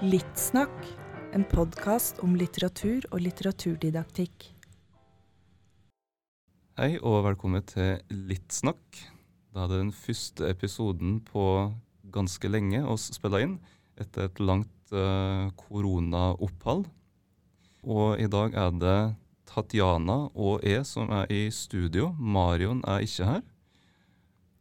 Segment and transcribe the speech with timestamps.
[0.00, 0.86] Littsnakk,
[1.36, 4.46] en podkast om litteratur og litteraturdidaktikk.
[6.80, 8.80] Hei og velkommen til Littsnakk.
[9.52, 11.44] Da er det den første episoden på
[12.12, 13.58] ganske lenge å spille inn
[14.00, 16.88] etter et langt uh, koronaopphold.
[17.88, 18.98] Og i dag er det
[19.50, 22.12] Tatjana og jeg som er i studio.
[22.18, 23.42] Marion er ikke her.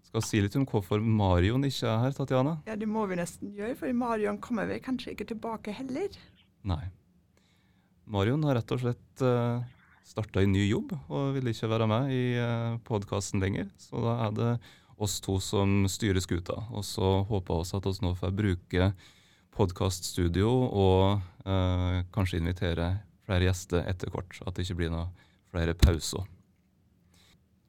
[0.10, 2.56] Skal si litt om hvorfor Marion ikke er her, Tatjana?
[2.66, 6.16] Ja, det må vi nesten gjøre, for Marion kommer vel kanskje ikke tilbake heller.
[6.66, 6.88] Nei.
[8.10, 9.62] Marion har rett og slett uh,
[10.10, 13.70] starta i ny jobb og vil ikke være med i uh, podkasten lenger.
[13.78, 14.52] Så da er det
[15.00, 16.58] oss to som styrer skuta.
[16.76, 18.92] Og så håper vi at vi nå får bruke
[19.56, 22.92] podkaststudio og eh, kanskje invitere
[23.28, 24.42] flere gjester etter hvert.
[24.46, 25.10] At det ikke blir noe
[25.50, 26.28] flere pauser.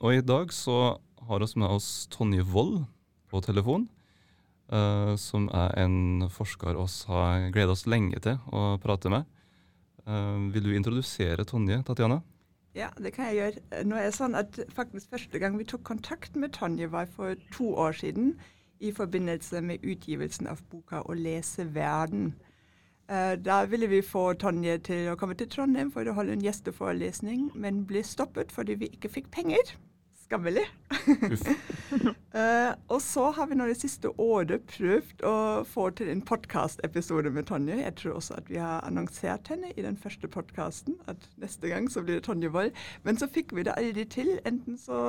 [0.00, 2.84] Og i dag så har oss med oss Tonje Wold
[3.30, 3.88] på telefon.
[4.70, 9.26] Uh, som er en forsker oss har gleda oss lenge til å prate med.
[10.06, 12.20] Uh, vil du introdusere Tonje, Tatjana?
[12.74, 13.84] Ja, det kan jeg gjøre.
[13.84, 17.34] Nå er det sånn at faktisk Første gang vi tok kontakt med Tonje, var for
[17.52, 18.36] to år siden
[18.80, 22.32] i forbindelse med utgivelsen av boka 'Å lese verden'.
[23.10, 26.44] Uh, da ville vi få Tonje til å komme til Trondheim for å holde en
[26.46, 29.74] gjesteforelesning, men ble stoppet fordi vi ikke fikk penger
[30.30, 30.62] skammelig.
[32.34, 35.34] uh, og så har vi nå det siste året prøvd å
[35.66, 37.80] få til en podkastepisode med Tonje.
[37.80, 41.90] Jeg tror også at vi har annonsert henne i den første podkasten, at neste gang
[41.90, 42.78] så blir det Tonje Wold.
[43.02, 44.36] Men så fikk vi det aldri til.
[44.46, 45.00] Enten så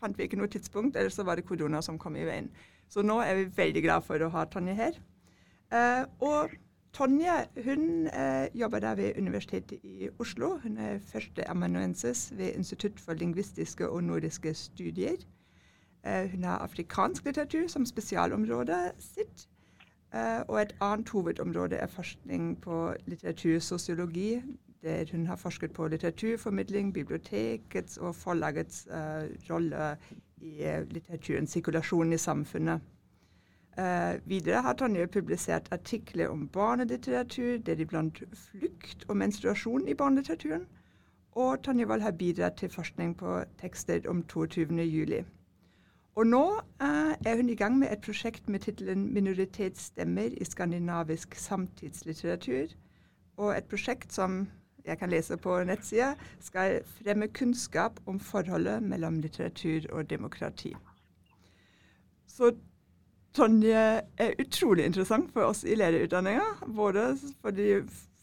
[0.00, 2.48] fant vi ikke noe tidspunkt, eller så var det korona som kom i veien.
[2.90, 4.96] Så nå er vi veldig glad for å ha Tonje her.
[5.70, 6.56] Uh, og
[6.92, 10.58] Tonje hun eh, jobber der ved Universitetet i Oslo.
[10.62, 15.16] Hun er førsteamanuensis ved Institutt for lingvistiske og nordiske studier.
[16.04, 19.48] Eh, hun har afrikansk litteratur som spesialområde sitt.
[20.14, 24.42] Eh, og et annet hovedområde er forskning på litteratursosiologi,
[24.82, 29.96] der hun har forsket på litteraturformidling, bibliotekets og forlagets eh, rolle
[30.40, 32.80] i eh, litteraturens sirkulasjon i samfunnet.
[33.80, 40.66] Uh, videre har Tonje publisert artikler om barnelitteratur, deriblant flukt og menstruasjon i barnelitteraturen.
[41.32, 45.24] Og Tonje Wold har bidratt til forskning på tekster om 22.07.
[46.14, 46.44] Og nå
[46.82, 52.76] uh, er hun i gang med et prosjekt med tittelen 'Minoritetsstemmer i skandinavisk samtidslitteratur'.
[53.36, 54.48] Og et prosjekt som
[54.84, 60.74] jeg kan lese på nettsida, skal fremme kunnskap om forholdet mellom litteratur og demokrati.
[62.26, 62.52] Så
[63.36, 63.82] Tonje
[64.18, 66.48] er utrolig interessant for oss i lederutdanninga.
[66.66, 67.68] Både fordi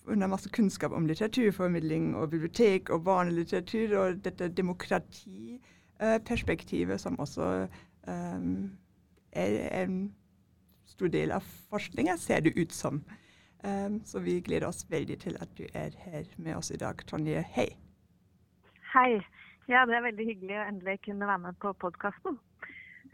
[0.07, 7.67] hun har masse kunnskap om litteraturformidling og bibliotek og barnelitteratur, og dette demokratiperspektivet som også
[8.07, 8.71] um,
[9.31, 10.13] er en
[10.87, 13.03] stor del av forskninga, ser det ut som.
[13.63, 16.95] Um, så vi gleder oss veldig til at du er her med oss i dag.
[17.07, 17.77] Tonje, hei.
[18.93, 19.21] Hei.
[19.67, 22.37] Ja, det er veldig hyggelig å endelig kunne være med på podkasten.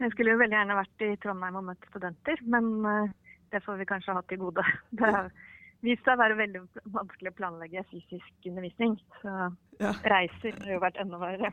[0.00, 3.10] Jeg skulle jo veldig gjerne vært i Trondheim og møtt studenter, men uh,
[3.54, 4.64] det får vi kanskje ha til gode.
[4.98, 5.28] Det har
[5.84, 6.62] vist seg å være veldig
[6.94, 8.94] vanskelig å planlegge fysisk undervisning.
[9.20, 9.32] Så
[9.82, 9.90] ja.
[10.08, 11.50] reiser har jo vært enda verre.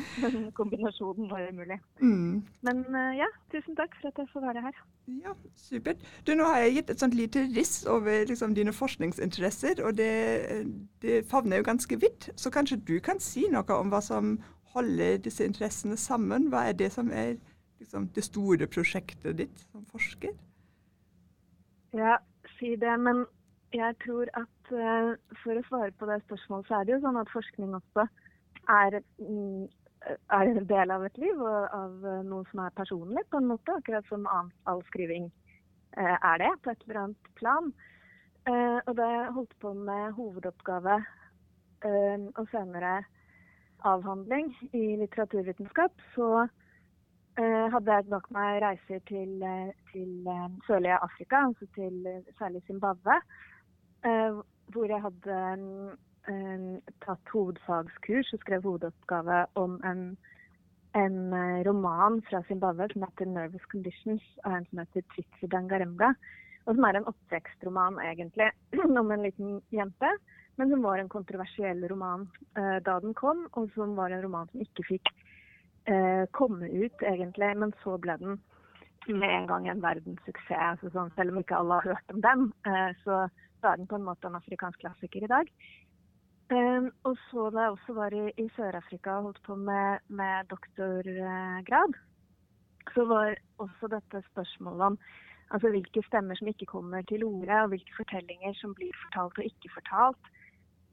[0.58, 1.78] Kombinasjonen var umulig.
[2.00, 2.40] Mm.
[2.66, 4.80] Men uh, ja, tusen takk for at jeg får være her.
[5.22, 6.02] Ja, Supert.
[6.26, 10.12] Du, Nå har jeg gitt et sånt lite riss over liksom, dine forskningsinteresser, og det,
[11.04, 12.30] det favner jo ganske vidt.
[12.40, 14.38] Så kanskje du kan si noe om hva som
[14.76, 16.50] holder disse interessene sammen?
[16.52, 17.36] Hva er det som er
[17.80, 20.34] liksom, det store prosjektet ditt som forsker?
[21.96, 22.18] Ja,
[22.58, 22.94] si det.
[23.00, 23.24] Men
[23.74, 27.20] jeg tror at uh, for å svare på det spørsmålet, så er det jo sånn
[27.20, 28.06] at forskning også
[28.72, 29.66] er, mm,
[30.38, 33.50] er en del av et liv og av uh, noe som er personlig, på en
[33.52, 33.76] måte.
[33.80, 35.28] Akkurat som all skriving
[35.98, 37.74] uh, er det, på et eller annet plan.
[38.46, 41.00] og da jeg holdt på med hovedoppgave
[41.82, 42.92] og senere
[43.90, 46.46] avhandling i litteraturvitenskap, så
[47.36, 52.06] hadde jeg bak meg reiser til, uh, til uh, sørlige Afrika, altså til
[52.38, 53.20] særlig Zimbabwe,
[54.72, 55.36] hvor jeg hadde
[57.02, 60.02] tatt hovedfagskurs og skrev hovedoppgave om en,
[60.94, 61.16] en
[61.66, 66.12] roman fra Zimbabwe som heter 'Nervous Conditions', av en som heter Tsitsi Dangaremga.
[66.66, 68.50] Og som er en oppvekstroman, egentlig,
[69.02, 70.10] om en liten jente.
[70.56, 74.60] Men som var en kontroversiell roman da den kom, og som var en roman som
[74.60, 75.10] ikke fikk
[75.90, 77.50] eh, komme ut, egentlig.
[77.62, 78.38] Men så ble den
[79.08, 80.76] med en gang en verdenssuksess.
[80.76, 83.26] Altså sånn, selv om ikke alle har hørt om den, eh, så,
[83.60, 85.52] så er den på en måte en afrikansk klassiker i dag.
[86.46, 90.46] Um, og så da jeg også var i, i Sør-Afrika og holdt på med, med
[90.52, 91.96] doktorgrad,
[92.94, 94.98] så var også dette spørsmålet om
[95.50, 99.48] altså hvilke stemmer som ikke kommer til orde, og hvilke fortellinger som blir fortalt og
[99.50, 100.30] ikke fortalt.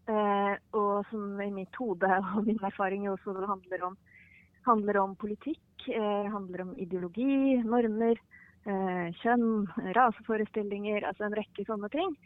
[0.09, 3.97] Uh, og som i mitt hode og min erfaring også handler om,
[4.67, 8.19] handler om politikk, uh, handler om ideologi, normer,
[8.67, 9.67] uh, kjønn,
[9.97, 12.17] raseforestillinger, altså en rekke sånne ting.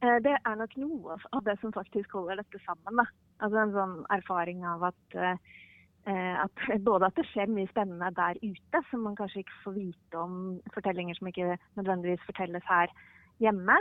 [0.00, 3.02] Eh, det er nok noe av det som faktisk holder dette sammen.
[3.02, 3.06] Da.
[3.44, 8.40] Altså En sånn erfaring av at, eh, at, både at det skjer mye spennende der
[8.40, 10.38] ute, som man kanskje ikke får vite om
[10.76, 12.92] fortellinger som ikke nødvendigvis fortelles her
[13.44, 13.76] hjemme,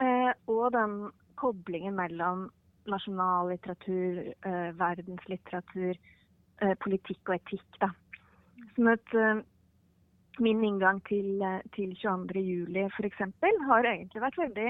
[0.00, 0.96] eh, og den
[1.40, 2.48] koblingen mellom
[2.88, 4.32] nasjonallitteratur,
[4.74, 5.98] verdenslitteratur,
[6.84, 7.80] politikk og etikk.
[7.82, 7.88] Da.
[8.76, 9.14] Sånn at
[10.42, 11.42] min inngang til,
[11.76, 13.22] til 22.07 f.eks.
[13.68, 14.68] har egentlig vært veldig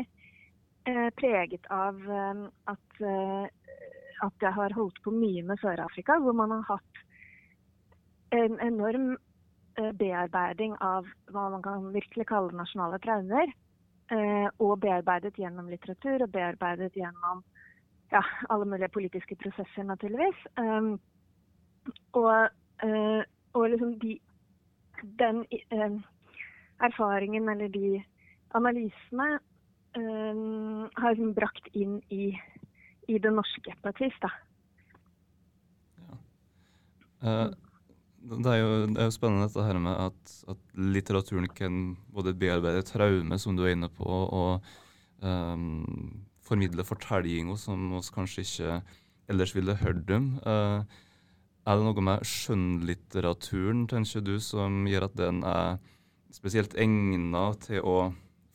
[0.84, 3.44] Eh, preget av eh, at, eh,
[4.26, 7.02] at, jeg har holdt på mye med Sør-Afrika, hvor man har hatt
[8.34, 9.12] en enorm
[9.96, 13.52] bearbeiding av hva man kan virkelig kalle nasjonale traumer.
[14.60, 17.40] Og bearbeidet gjennom litteratur og bearbeidet gjennom
[18.12, 18.20] ja,
[18.52, 20.42] alle mulige politiske prosesser, naturligvis.
[22.12, 22.48] Og,
[23.52, 24.16] og liksom de,
[25.18, 25.44] den
[26.82, 28.02] erfaringen eller de
[28.54, 29.38] analysene
[29.96, 32.32] um, har liksom brakt inn i,
[33.08, 34.16] i, det norske på et vis.
[34.22, 34.32] da.
[36.06, 36.16] Ja.
[37.22, 37.52] Uh,
[38.22, 41.78] det, er jo, det, er jo, spennende dette her med at, at, litteraturen kan
[42.14, 44.62] både bearbeide traume, som du er inne på, og
[45.22, 48.76] um, formidle fortellinger som vi kanskje ikke
[49.30, 50.36] ellers ville hørt om.
[50.46, 51.08] Uh,
[51.62, 55.78] er det noe med skjønnlitteraturen, tenker du, som gjør at den er
[56.34, 57.96] spesielt egnet til å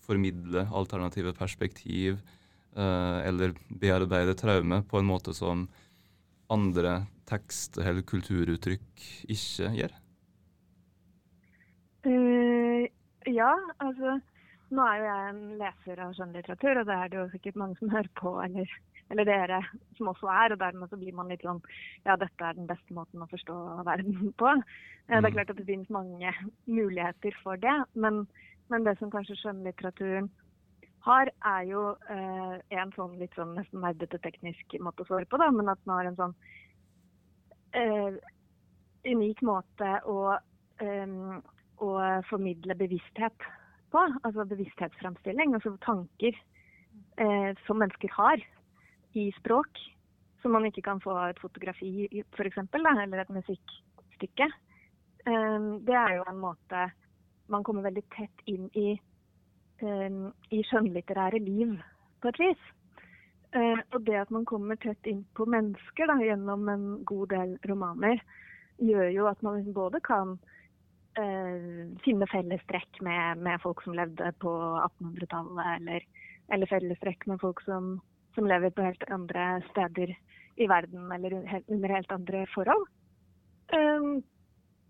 [0.07, 5.68] formidle alternative perspektiv eh, eller bearbeide traume på en måte som
[6.51, 9.95] andre tekst- eller kulturuttrykk ikke gjør?
[12.07, 12.88] Uh,
[13.27, 13.51] ja,
[13.83, 14.15] altså
[14.71, 17.77] nå er jo jeg en leser av skjønnlitteratur, og det er det jo sikkert mange
[17.80, 18.71] som hører på, eller,
[19.12, 19.62] eller, dere
[19.98, 20.54] som også er.
[20.56, 21.62] og Dermed så blir man litt sånn
[22.06, 23.56] Ja, dette er den beste måten å forstå
[23.88, 24.51] verden på.
[24.57, 24.65] Mm.
[25.07, 25.33] Det er mm.
[25.38, 26.33] klart at det finnes mange
[26.68, 28.25] muligheter for det, men
[28.71, 30.30] men det som kanskje skjønnlitteraturen
[31.07, 35.39] har, er jo eh, en sånn litt sånn nesten nerdete teknisk måte å svare på,
[35.39, 36.33] da, men at den har en sånn
[37.80, 38.18] eh,
[39.07, 40.36] unik måte å,
[40.83, 41.15] eh,
[41.80, 41.92] å,
[42.27, 43.48] formidle bevissthet
[43.94, 44.04] på.
[44.27, 46.36] Altså bevissthetsframstilling, altså tanker
[47.24, 48.44] eh, som mennesker har
[49.17, 49.81] i språk,
[50.41, 54.47] som man ikke kan få av et fotografi f.eks., eller et musikkstykke.
[55.27, 56.87] Eh, det er jo en måte
[57.47, 58.97] man kommer veldig tett inn i,
[59.79, 61.77] um, i skjønnlitterære liv
[62.21, 62.65] på et vis.
[63.55, 67.55] Uh, og det at man kommer tett inn på mennesker da, gjennom en god del
[67.69, 68.19] romaner,
[68.83, 70.37] gjør jo at man både kan
[72.03, 74.51] finne fellestrekk med, med, folk som levde på
[74.83, 76.03] 1800-tallet, eller,
[76.53, 77.95] eller fellestrekk med folk som,
[78.37, 80.13] som, lever på helt andre steder
[80.57, 82.85] i verden, eller under helt andre forhold.
[83.73, 84.23] Um,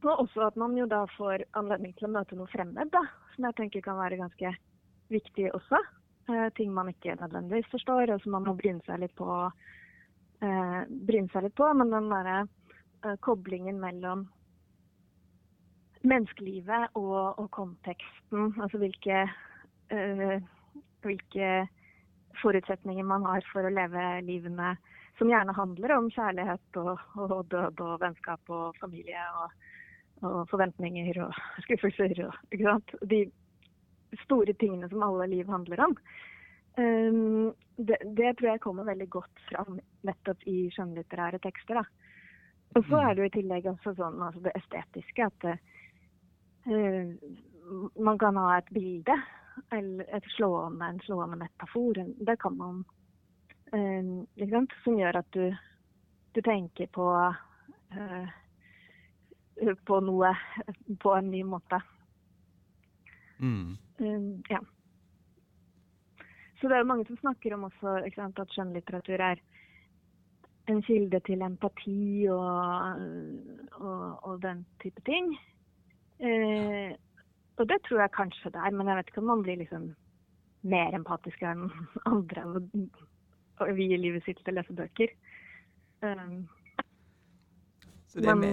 [0.03, 3.01] og også at man jo da får anledning til å møte noe fremmed, da,
[3.33, 4.51] som jeg tenker kan være ganske
[5.13, 5.80] viktig også.
[6.27, 9.27] Uh, ting man ikke nødvendigvis forstår, og som man må bryne seg litt på.
[10.44, 14.27] Uh, bryne seg litt på men den derre uh, koblingen mellom
[16.07, 19.23] menneskelivet og, og konteksten, altså hvilke,
[21.04, 21.47] hvilke
[22.41, 24.75] forutsetninger man har for å leve livene
[25.17, 29.56] som gjerne handler om kjærlighet og, og død og vennskap og familie og
[30.25, 33.21] og forventninger og skuffelser og de
[34.23, 35.95] store tingene som alle liv handler om.
[36.77, 41.81] Um, det, det, tror jeg kommer veldig godt fram nettopp i skjønnlitterære tekster.
[41.81, 41.83] da.
[42.77, 45.47] Og så er det jo i tillegg også sånn altså det estetiske at
[46.69, 47.13] uh,
[47.97, 49.17] man kan ha et bilde
[49.71, 51.99] et slående, en slående metafor.
[52.18, 52.83] Det kan man.
[54.35, 55.52] Liksom, som gjør at du,
[56.31, 58.30] du tenker på uh,
[59.85, 60.31] på noe
[61.02, 61.81] på en ny måte.
[63.40, 63.78] Mm.
[63.99, 64.61] Um, ja.
[66.61, 69.42] Så det er jo mange som snakker om også sant, at skjønnlitteratur er
[70.68, 73.04] en kilde til empati og,
[73.78, 75.30] og, og den type ting.
[76.19, 76.95] Eh,
[77.57, 79.87] og det tror jeg kanskje det er, men jeg vet ikke om man blir liksom
[80.68, 81.68] mer empatisk enn
[82.14, 82.59] andre av
[83.66, 85.14] å vie livet sitt til å lese bøker.
[86.06, 86.45] Um,
[88.21, 88.45] men,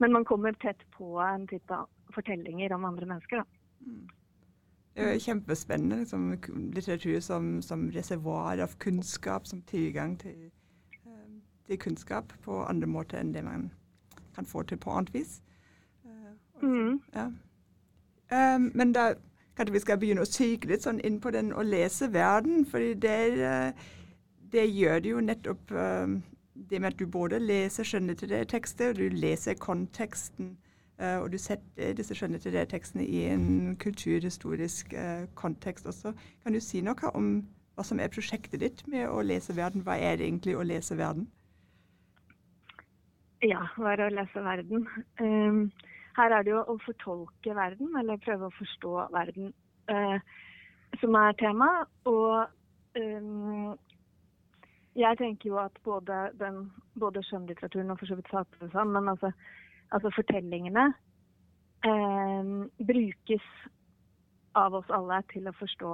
[0.00, 1.78] men man kommer tett på en type
[2.12, 3.42] fortellinger om andre mennesker.
[3.42, 3.86] Da.
[3.86, 4.08] Mm.
[4.94, 6.02] Det er kjempespennende.
[6.04, 6.26] Liksom,
[6.74, 10.50] litteratur som, som, reservoar av kunnskap, som tilgang til,
[11.06, 13.70] uh, til, kunnskap på andre måter enn det man
[14.36, 15.40] kan få til på annet vis.
[16.04, 16.32] Uh,
[16.64, 17.00] mm.
[17.14, 17.30] ja.
[18.32, 19.12] Um, men da
[19.56, 22.80] kanskje vi skal begynne å syke litt sånn inn på den å lese verden, For
[22.80, 23.74] det,
[24.52, 25.74] det gjør det jo nettopp
[26.70, 30.56] det med at du både leser skjønnlitterære tekster, og du leser konteksten
[31.02, 36.12] Uh, og du setter disse skjønnlitterære tekstene i en kulturhistorisk uh, kontekst også.
[36.44, 37.30] Kan du si noe om
[37.74, 39.82] hva som er prosjektet ditt med å lese verden?
[39.82, 41.26] Hva er det egentlig å lese verden?
[43.42, 44.86] Ja, hva er å lese verden?
[45.18, 45.64] Um,
[46.16, 49.52] her er det jo å fortolke verden, eller prøve å forstå verden,
[49.88, 50.18] eh,
[51.00, 51.70] som er tema.
[52.10, 52.46] Og
[52.98, 53.72] um,
[54.98, 56.66] jeg tenker jo at både, den,
[57.00, 59.32] både skjønnlitteraturen og for så vidt sakprosa, men altså
[59.92, 60.86] altså fortellingene,
[61.84, 62.52] eh,
[62.86, 63.46] brukes
[64.54, 65.92] av oss alle til å forstå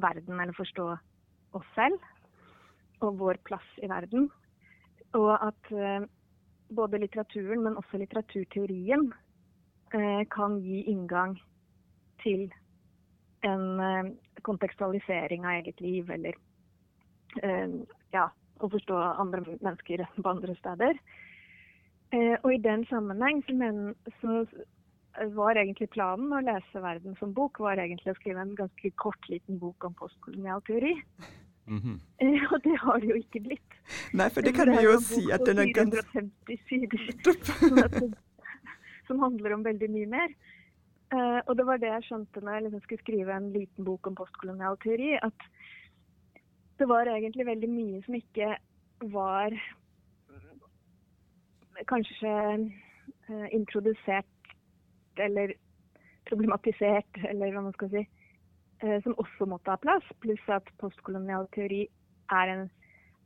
[0.00, 0.88] verden, eller forstå
[1.58, 2.00] oss selv
[3.02, 4.30] og vår plass i verden.
[5.18, 6.06] Og at eh,
[6.76, 9.08] både litteraturen, men også litteraturteorien
[9.94, 11.36] eh, kan gi inngang
[12.22, 12.46] til
[13.46, 14.12] en eh,
[14.46, 16.38] kontekstualisering av eget liv, eller
[17.42, 17.78] eh,
[18.14, 18.28] ja,
[18.60, 21.00] å forstå andre mennesker på andre steder.
[22.12, 23.76] Og i den sammenheng så, men,
[24.20, 24.42] så,
[25.32, 29.28] var egentlig planen å lese 'Verden som bok', var egentlig å skrive en ganske kort,
[29.32, 30.92] liten bok om postkolonial teori.
[31.66, 31.98] Mm -hmm.
[32.18, 33.72] eh, og det har det jo ikke blitt.
[34.12, 38.16] Nei, for det kan vi jo si at den er ganske 450 sider.
[39.06, 40.34] som handler om veldig mye mer.
[41.12, 44.06] Uh, og det var det jeg skjønte når jeg liksom skulle skrive en liten bok
[44.06, 45.48] om postkolonial teori, at
[46.78, 48.56] det var egentlig veldig mye som ikke
[49.12, 49.56] var
[51.90, 52.32] kanskje
[53.28, 54.54] uh, introdusert
[55.20, 55.52] eller
[56.30, 58.21] problematisert, eller hva man skal si, uh,
[59.04, 60.06] som også måtte ha plass.
[60.22, 61.84] Pluss at postkolonial teori
[62.32, 62.64] er, en,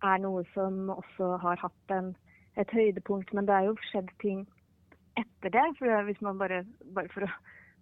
[0.02, 2.12] er, noe som også har hatt en,
[2.60, 3.32] et høydepunkt.
[3.36, 4.44] Men det er jo skjedd ting
[5.16, 5.64] etter det.
[5.78, 6.62] For hvis man bare,
[6.96, 7.32] bare for å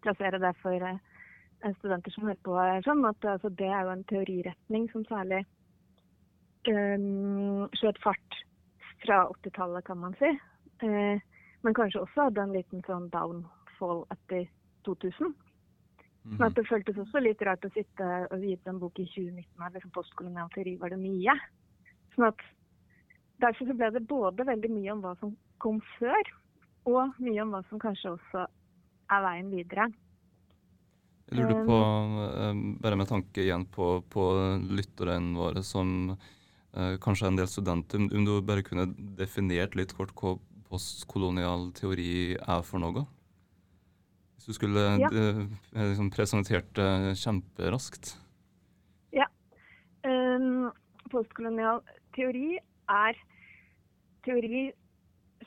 [0.06, 0.96] plassere det for uh,
[1.80, 5.44] studenter som hører på, sånn at altså, det er jo en teoriretning som særlig
[6.68, 8.42] um, skjøt fart
[9.04, 10.30] fra 80-tallet, kan man si.
[10.84, 11.16] Uh,
[11.64, 14.46] men kanskje også hadde en liten sånn downfall etter
[14.84, 15.32] 2000.
[16.24, 16.54] Mm -hmm.
[16.54, 19.90] Det føltes også litt rart å sitte og vite en bok i 2019 her, liksom
[19.90, 21.34] postkolonial teori var det mye.
[22.14, 22.40] Sånn at
[23.42, 26.30] Derfor så ble det både veldig mye om hva som kom før,
[26.86, 28.46] og mye om hva som kanskje også
[29.14, 29.88] er veien videre.
[31.32, 34.24] Jeg lurer på, um, bare med tanke igjen på, på
[34.76, 39.96] lytterne våre som uh, kanskje er en del studenter, om du bare kunne definert litt
[39.96, 40.36] kort hva
[40.68, 43.06] postkolonial teori er for noe?
[44.44, 45.08] Hvis du skulle ja.
[45.72, 48.10] liksom presentert det kjemperaskt.
[49.16, 49.24] Ja.
[50.04, 50.68] Um,
[51.08, 51.80] postkolonial
[52.12, 52.58] teori
[52.92, 53.16] er
[54.26, 54.66] teori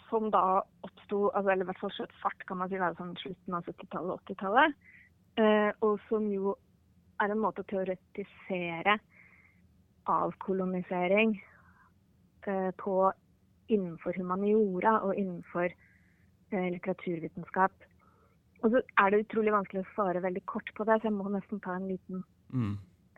[0.09, 3.13] som da oppsto, altså, eller i hvert fall skjøt fart, kan man si, det sånn
[3.21, 4.77] slutten av 70-tallet og 80-tallet.
[5.37, 6.55] Uh, og som jo
[7.21, 8.97] er en måte å teoretisere
[10.09, 11.35] avkolonisering
[12.47, 12.95] uh, på
[13.73, 17.75] innenfor humaniora og innenfor uh, litteraturvitenskap.
[18.63, 21.29] Og så er det utrolig vanskelig å svare veldig kort på det, så jeg må
[21.29, 22.73] nesten ta en liten, mm.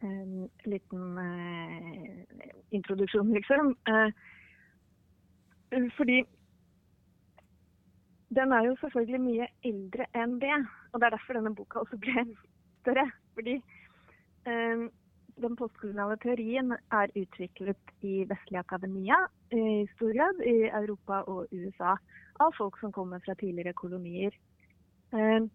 [0.09, 0.33] en
[0.67, 2.43] liten uh,
[2.75, 3.71] introduksjon, liksom.
[3.87, 4.11] Uh,
[5.95, 6.23] fordi
[8.35, 10.55] den er jo selvfølgelig mye eldre enn det.
[10.93, 12.25] Og det er derfor denne boka også ble
[12.81, 13.05] større.
[13.37, 13.55] Fordi
[14.49, 14.83] eh,
[15.39, 19.23] den postkoloniale teorien er utviklet i vestlige akademia
[19.55, 21.95] i stor grad, i Europa og USA,
[22.43, 24.35] av folk som kommer fra tidligere kolonier.
[25.11, 25.45] Eh,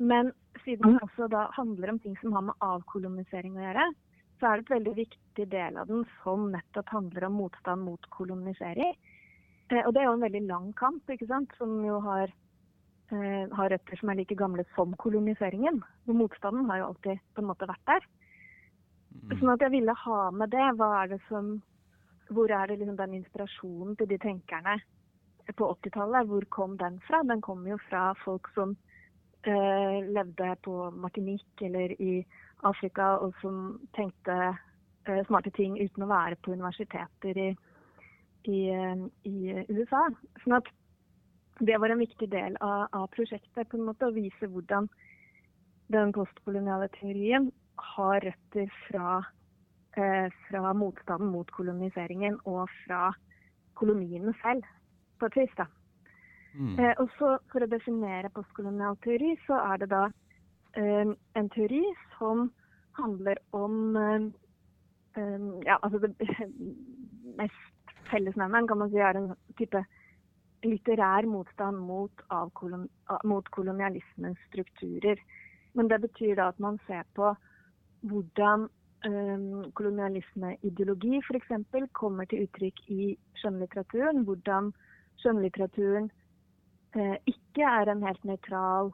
[0.00, 0.32] men
[0.64, 3.86] siden det også da handler om ting som har med avkolonisering å gjøre,
[4.40, 8.06] så er det et veldig viktig del av den som nettopp handler om motstand mot
[8.16, 8.94] kolonisering.
[9.70, 12.32] Eh, og det er jo en veldig lang kamp, ikke sant, som jo har,
[13.12, 15.82] eh, har røtter som er like gamle som koloniseringen.
[16.08, 18.08] Og motstanden har jo alltid på en måte vært der.
[19.10, 19.38] Mm.
[19.38, 20.66] Sånn at jeg ville ha med det.
[20.78, 21.62] Hva er det som,
[22.30, 24.80] hvor er det liksom den inspirasjonen til de tenkerne
[25.56, 26.28] på 80-tallet?
[26.28, 27.22] Hvor kom den fra?
[27.26, 28.76] Den kom jo fra folk som
[29.46, 32.24] eh, levde på Martinique eller i
[32.62, 34.36] Afrika, og som tenkte
[35.08, 37.48] eh, smarte ting uten å være på universiteter i,
[38.48, 40.06] i, eh, i USA.
[40.44, 40.68] Sånn at
[41.60, 44.88] det var en viktig del av, av prosjektet, på en måte, å vise hvordan
[45.92, 47.50] den postkoloniale teorien
[47.96, 49.24] har røtter fra,
[49.96, 53.10] eh, fra, motstanden mot koloniseringen og fra
[53.74, 54.64] koloniene selv,
[55.20, 55.54] på et vis.
[55.58, 55.66] da.
[56.54, 56.78] Mm.
[56.78, 60.04] Eh, og så For å definere postkolonial teori, så er det da
[60.76, 61.84] eh, en teori
[62.16, 62.48] som
[62.98, 64.30] handler om eh,
[65.20, 66.14] eh Ja, altså det
[67.40, 69.84] mest fellesnevneren kan man si er en type
[70.64, 72.12] litterær motstand mot,
[72.54, 72.88] kolon,
[73.24, 75.16] mot kolonialismens strukturer.
[75.74, 77.34] Men det betyr da at man ser på
[78.00, 78.68] hvordan
[79.06, 81.50] um, kolonialismeideologi f.eks.
[81.92, 84.24] kommer til uttrykk i skjønnlitteraturen.
[84.24, 84.72] Hvordan
[85.20, 86.08] skjønnlitteraturen
[86.96, 88.90] uh, ikke er en helt nøytral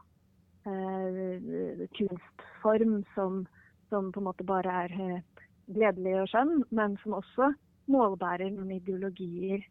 [0.66, 3.44] uh, kunstform som,
[3.90, 7.52] som, på en måte bare er uh, gledelig og skjønn, men som også
[7.90, 9.64] målbærer noen ideologier.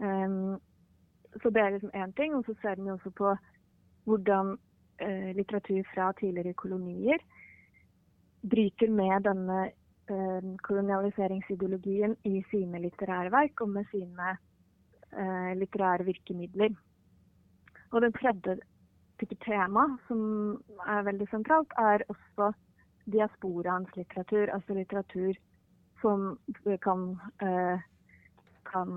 [0.00, 0.58] Um,
[1.40, 2.34] så det er liksom én ting.
[2.36, 3.34] Og så ser den også på
[4.04, 4.56] hvordan
[5.32, 7.22] litteratur fra tidligere kolonier
[8.50, 9.58] bryter med denne
[10.10, 14.36] eh, kolonialiseringsideologien i sine litterære verk og med sine
[15.12, 16.74] eh, litterære virkemidler.
[17.92, 18.58] Og den tredje
[19.20, 20.20] type tema som
[20.86, 22.52] er veldig sentralt, er også
[23.12, 24.50] diasporaens litteratur.
[24.54, 25.34] Altså litteratur
[26.00, 26.38] som
[26.82, 27.78] kan, eh,
[28.72, 28.88] kan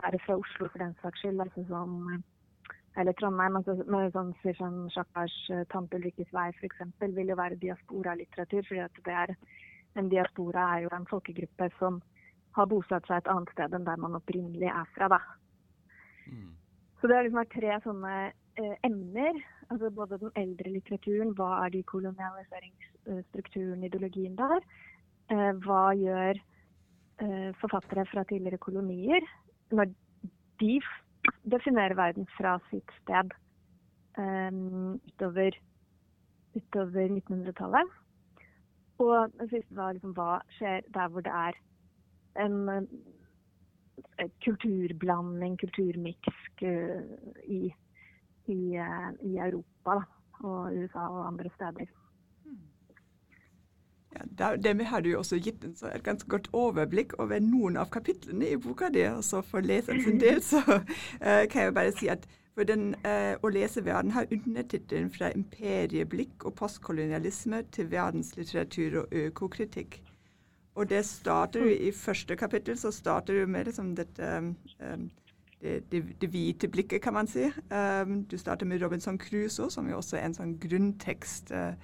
[0.00, 1.40] være fra Oslo for den saks skyld.
[1.40, 2.22] Altså som
[3.00, 3.76] eller Trondheim, altså
[4.12, 8.66] sånn, sånn Sjakkars uh, 'Tante Ulrikkes vei' f.eks., vil jo være diasporalitteratur.
[8.68, 9.36] fordi at det er,
[9.94, 12.00] En diaspora er jo en folkegruppe som
[12.56, 15.08] har bosatt seg et annet sted enn der man opprinnelig er fra.
[15.08, 15.18] da.
[16.26, 16.52] Mm.
[17.00, 19.38] Så det er liksom tre sånne eh, emner.
[19.70, 24.60] altså Både den eldre litteraturen, hva er de kolonialiseringsstrukturen, ideologien der?
[25.32, 29.26] Eh, hva gjør eh, forfattere fra tidligere kolonier
[29.72, 29.90] når
[30.60, 30.76] de
[31.50, 33.32] definerer verden fra sitt sted
[34.18, 35.56] um, utover,
[36.54, 37.94] utover 1900-tallet.
[39.02, 41.58] Og det siste var liksom hva skjer der hvor det er
[42.44, 42.86] en
[44.44, 47.02] kulturblanding, kulturmiks uh,
[47.44, 47.74] i,
[48.46, 50.04] i, uh, i, Europa da,
[50.42, 51.86] og USA og andre steder.
[54.12, 58.50] Ja, Dermed har du også gitt en, et ganske godt overblikk over noen av kapitlene
[58.52, 59.06] i boka di.
[59.22, 63.34] Så for leseren sin del så uh, kan jeg bare si at for den uh,
[63.40, 70.02] Å lese verden har undertittelen 'Fra imperieblikk og postkolonialisme til verdenslitteratur og økokritikk'.
[70.74, 75.10] Og det starter jo I første kapittel så starter du med liksom dette um,
[75.62, 77.44] det, det, det, hvite blikket, kan man si.
[77.70, 81.74] Um, du starter med Robinson Crusoe, som jo også er en sånn grunntekst uh,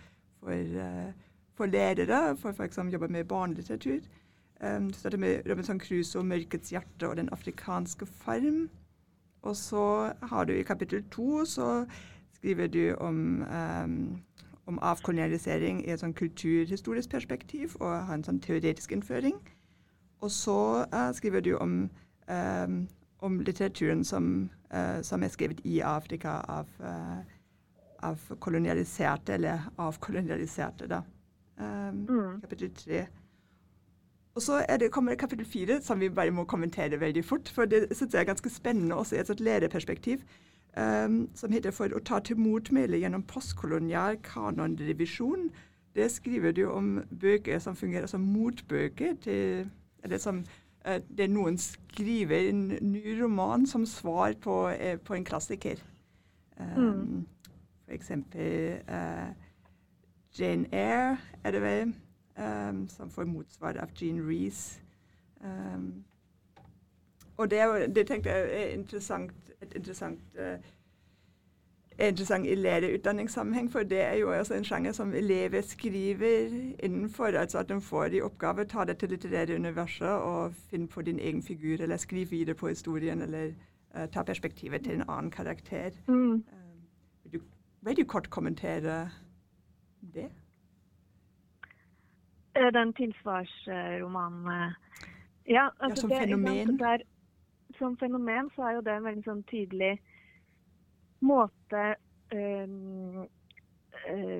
[0.40, 1.12] for
[1.58, 4.00] for ledere, for folk som jobber med barnelitteratur.
[4.60, 8.68] Um, du starter med Robinson Crusoe, 'Mørkets hjerte' og 'Den afrikanske farm'.
[9.42, 11.86] Og så har du i kapittel to så
[12.34, 14.22] skriver du om, um,
[14.68, 19.38] om avkolonialisering i et sånn kulturhistorisk perspektiv og ha en sånn teoretisk innføring.
[20.20, 20.58] Og så
[20.92, 21.78] uh, skriver du om,
[22.28, 22.78] um,
[23.24, 27.20] om litteraturen som, uh, som, er skrevet i Afrika av, uh,
[28.04, 31.04] av kolonialiserte, eller avkolonialiserte, da.
[31.58, 32.40] Um, mm.
[32.44, 33.06] Kapittel tre.
[34.38, 37.48] Og så det, kommer kapittel fire, som vi bare må kommentere veldig fort.
[37.50, 40.22] For det synes jeg er ganske spennende også i et sånt lærerperspektiv.
[40.76, 45.50] Um, som heter 'For å ta til motmæle gjennom postkolonial kanonrevisjon'.
[45.94, 49.70] Det skriver du om bøker som fungerer som motbøker til
[50.04, 50.44] Eller som
[50.88, 55.76] uh, det noen skriver en ny roman som svar på, uh, på en klassiker.
[56.60, 57.26] Um, mm.
[57.84, 59.34] For eksempel uh,
[60.38, 61.94] Jane Eyre er det vel,
[62.38, 64.80] um, som får motsvar av Jean Reece.
[65.40, 66.04] Um,
[67.38, 70.58] og det, jo, det tenkte jeg er interessant, et interessant uh,
[71.98, 76.48] interessant i lederutdanningssammenheng, for det er jo også en sjanger som elever skriver
[76.78, 77.24] innenfor.
[77.24, 81.18] altså At de får i oppgave ta det til litterære universet og finne på din
[81.18, 83.46] egen figur, eller skrive videre på historien, eller
[83.94, 85.90] uh, ta perspektivet til en annen karakter.
[86.06, 86.32] Mm.
[86.32, 86.42] Um,
[87.24, 87.46] vil, du,
[87.82, 89.10] vil du kort kommentere
[90.14, 90.30] det?
[92.74, 94.74] Den tilsvarsromanen
[95.48, 96.78] Ja, altså ja, som det, fenomen?
[96.78, 96.98] Der,
[97.78, 99.94] som fenomen så er jo det en veldig sånn tydelig
[101.24, 101.84] måte
[102.34, 103.22] uh,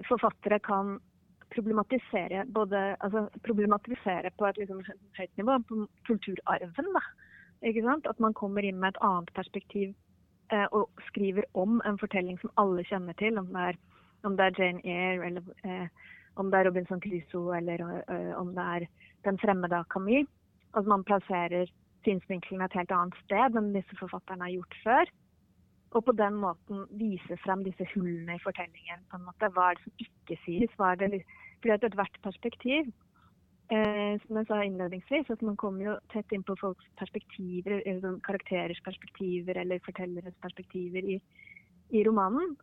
[0.07, 0.98] forfattere kan
[1.55, 4.83] problematisere både altså problematisere på et liksom
[5.18, 6.92] høyt nivå, på kulturarven.
[6.94, 7.03] da,
[7.62, 8.07] ikke sant?
[8.07, 9.94] At man kommer inn med et annet perspektiv
[10.53, 13.38] eh, og skriver om en fortelling som alle kjenner til.
[13.38, 13.81] Om det er
[14.27, 15.88] om det er Jane Eyre, eller eh,
[16.37, 18.88] om det er Robinson Crusoe, eller eh, om det er
[19.24, 20.29] Den fremmede av Camille.
[20.77, 21.66] At man plasserer
[22.07, 25.13] synsvinkelen et helt annet sted enn disse forfatterne har gjort før.
[25.97, 29.05] Og på den måten vise frem disse hullene i fortellingen.
[29.11, 29.49] på en måte.
[29.55, 30.75] Hva er det som ikke sies?
[30.77, 31.23] Hva er det,
[31.63, 32.91] fordi at ethvert perspektiv
[33.73, 38.01] eh, som jeg sa innledningsvis, at man kommer jo tett inn på folks perspektiver, eller
[38.05, 41.19] sånn karakterers perspektiver eller fortelleres perspektiver i,
[41.93, 42.57] i romanen,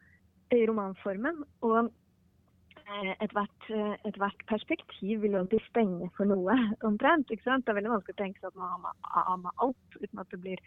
[0.53, 1.43] i romanformen.
[1.65, 1.91] Og
[3.23, 3.69] ethvert
[4.05, 6.55] et hvert perspektiv vil jo alltid stenge for noe,
[6.87, 7.31] omtrent.
[7.31, 7.65] ikke sant?
[7.65, 10.21] Det er veldig vanskelig å tenke seg at man har med, har med alt uten
[10.21, 10.63] at det blir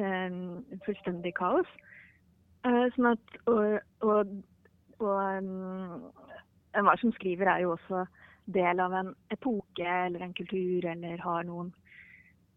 [0.00, 0.38] um,
[0.86, 1.72] fullstendig kaos.
[2.66, 4.32] Uh, sånn at, og, og,
[4.98, 6.06] og um,
[6.76, 8.06] enhver som skriver, er jo også
[8.54, 11.72] del av en epoke eller en kultur, eller har noen,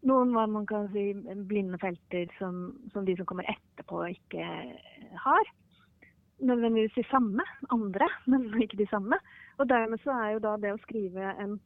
[0.06, 1.10] noen hva man kan si,
[1.50, 4.46] blinde felter som, som de som kommer etterpå, ikke
[5.24, 5.50] har.
[6.40, 9.18] Nødvendigvis de samme, andre, men ikke de samme.
[9.58, 11.56] Og dermed så er jo da det å skrive en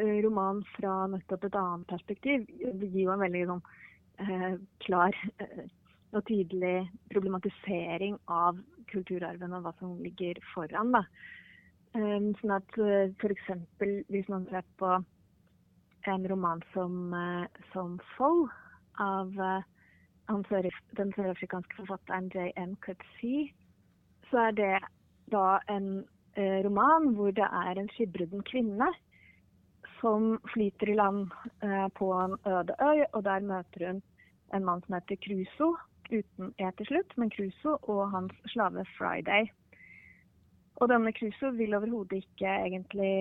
[0.00, 3.64] uh, roman fra nettopp et annet perspektiv, det gir jo en veldig sånn
[4.24, 5.64] eh, klar eh,
[6.14, 8.58] og tydelig problematisering av
[8.90, 10.94] kulturarven og hva som ligger foran.
[10.94, 11.02] da.
[11.94, 13.50] Um, sånn at uh, f.eks.
[14.10, 14.96] hvis man ser på
[16.10, 18.48] en roman som, uh, som Foll
[19.02, 19.62] av uh,
[20.28, 22.74] den sørafrikanske forfatteren J.M.
[22.82, 23.52] Coetzee,
[24.34, 24.74] så er det
[25.30, 25.88] da en
[26.34, 28.90] uh, roman hvor det er en skipbrudden kvinne
[30.00, 31.30] som flyter i land
[31.62, 34.02] uh, på en øde øy, og der møter hun
[34.54, 35.74] en mann som heter Cruso,
[36.10, 39.48] uten E til slutt, men Cruso og hans slave Friday.
[40.82, 43.14] Og denne Cruso vil overhodet ikke egentlig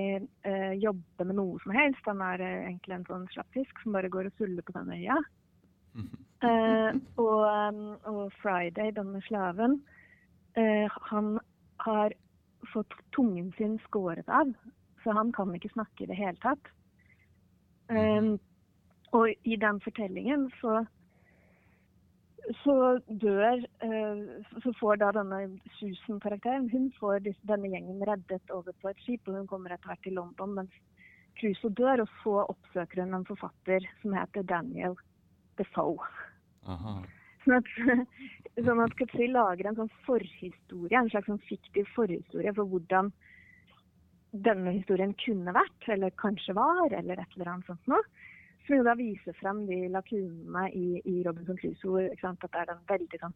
[0.45, 2.05] eh, jobbe med noe som helst.
[2.09, 5.19] Han er eh, egentlig en sånn slappfisk som bare går og suller på den øya.
[6.43, 9.77] Uh, og, um, og, Friday, denne slaven,
[11.09, 11.39] han
[11.83, 12.13] har
[12.73, 14.53] fått tungen sin skåret av.
[15.03, 16.69] Så han kan ikke snakke i det hele tatt.
[17.91, 18.37] Um,
[19.11, 20.85] og i den fortellingen så
[22.63, 23.61] så dør
[24.63, 25.37] Så får da denne
[25.77, 30.03] Susan-karakteren hun får denne gjengen reddet over på et skip, og hun kommer etter hvert
[30.03, 30.75] til London mens
[31.39, 32.03] Crusoe dør.
[32.03, 34.97] Og så oppsøker hun en forfatter som heter Daniel
[35.57, 36.03] Defoe.
[36.67, 36.99] Aha.
[37.43, 37.71] Sånn at,
[38.67, 43.11] sånn at Coetzee lager en sånn forhistorie, en slags sånn fiktiv forhistorie for hvordan
[44.33, 48.01] denne historien kunne vært, eller kanskje var, eller et eller annet sånt noe.
[48.63, 52.07] Som jo da viser frem de lakunene i, i Robinson Crusoe.
[52.15, 53.35] At det er den veldig sånn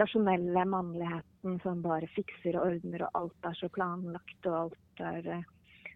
[0.00, 5.28] rasjonelle mannligheten som bare fikser og ordner, og alt er så planlagt, og alt er
[5.38, 5.50] eh,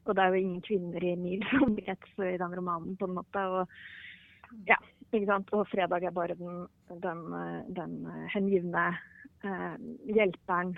[0.07, 3.41] Og det er jo ingen kvinner i Nils omkrets i den romanen, på en måte.
[3.51, 4.77] Og ja.
[5.57, 6.66] Og fredag er bare den,
[7.02, 7.22] den,
[7.76, 7.94] den
[8.35, 8.88] hengivne
[9.44, 9.79] eh,
[10.12, 10.76] hjelperen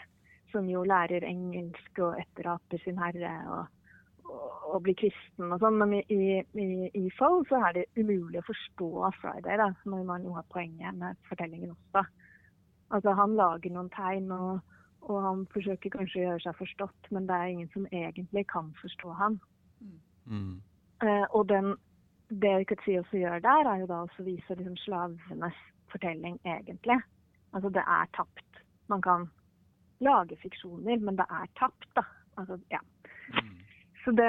[0.53, 3.35] som jo lærer engelsk og etteraper sin herre.
[3.49, 3.67] og
[4.29, 8.41] og, og blir kristen og sånn, men i, i, i Fold så er det umulig
[8.41, 8.89] å forstå
[9.21, 12.05] Friday, da, når man jo har poenget med fortellingen også.
[12.95, 14.61] Altså Han lager noen tegn, og,
[15.05, 18.71] og, han forsøker kanskje å gjøre seg forstått, men det er ingen som egentlig kan
[18.83, 19.39] forstå han.
[20.29, 20.57] Mm.
[21.05, 21.75] Eh, og den,
[22.29, 25.61] det Kutsi også gjør der, er jo da også å vise liksom, slavenes
[25.93, 26.99] fortelling, egentlig.
[27.57, 28.63] Altså det er tapt.
[28.93, 29.29] Man kan
[30.05, 32.05] lage fiksjoner, men det er tapt, da.
[32.39, 32.81] Altså, ja.
[33.33, 33.55] Mm.
[34.05, 34.29] Så det,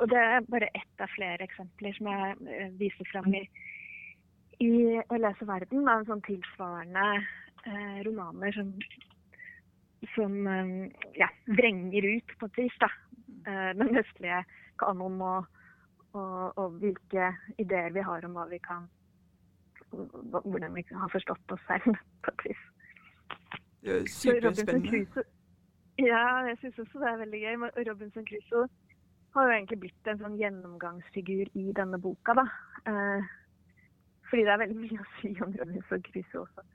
[0.00, 3.42] og det er bare ett av flere eksempler som jeg eh, viser fram i,
[4.62, 4.70] i
[5.02, 8.70] Å lese verden, av sånn tilsvarende eh, romaner som,
[10.14, 10.72] som eh,
[11.18, 11.28] ja,
[11.58, 12.90] vrenger ut på et vis da,
[13.50, 14.44] eh, den vestlige
[14.80, 15.52] kanonen og,
[16.14, 18.88] og, og, hvilke ideer vi har om hva vi kan
[19.94, 22.62] hvordan vi har forstått oss selv, på et vis.
[24.10, 25.24] Superspennende.
[26.02, 27.54] Ja, jeg syns også det er veldig gøy.
[27.88, 28.66] Robinson Crusoe
[29.34, 32.44] har jo egentlig blitt en sånn gjennomgangsfigur i denne boka, da.
[32.90, 33.30] Eh,
[34.30, 36.66] fordi det er veldig mye å si om Robinson Crusoe også.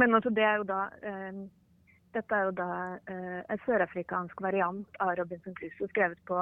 [0.00, 1.40] Men altså, det er jo da eh,
[2.10, 2.70] Dette er jo da
[3.06, 6.40] eh, en sørafrikansk variant av Robinson Crusoe skrevet på,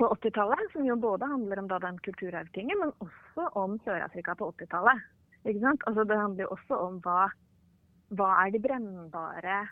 [0.00, 0.64] på 80-tallet.
[0.72, 5.04] Som jo både handler om da den kulturarvtingen, men også om Sør-Afrika på 80-tallet.
[5.44, 7.26] Altså, det handler jo også om hva,
[8.14, 9.62] hva er de brennbare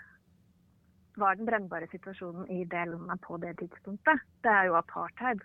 [1.20, 4.22] var den brennbare situasjonen i det landet på det tidspunktet.
[4.42, 5.40] Det er jo apartheid.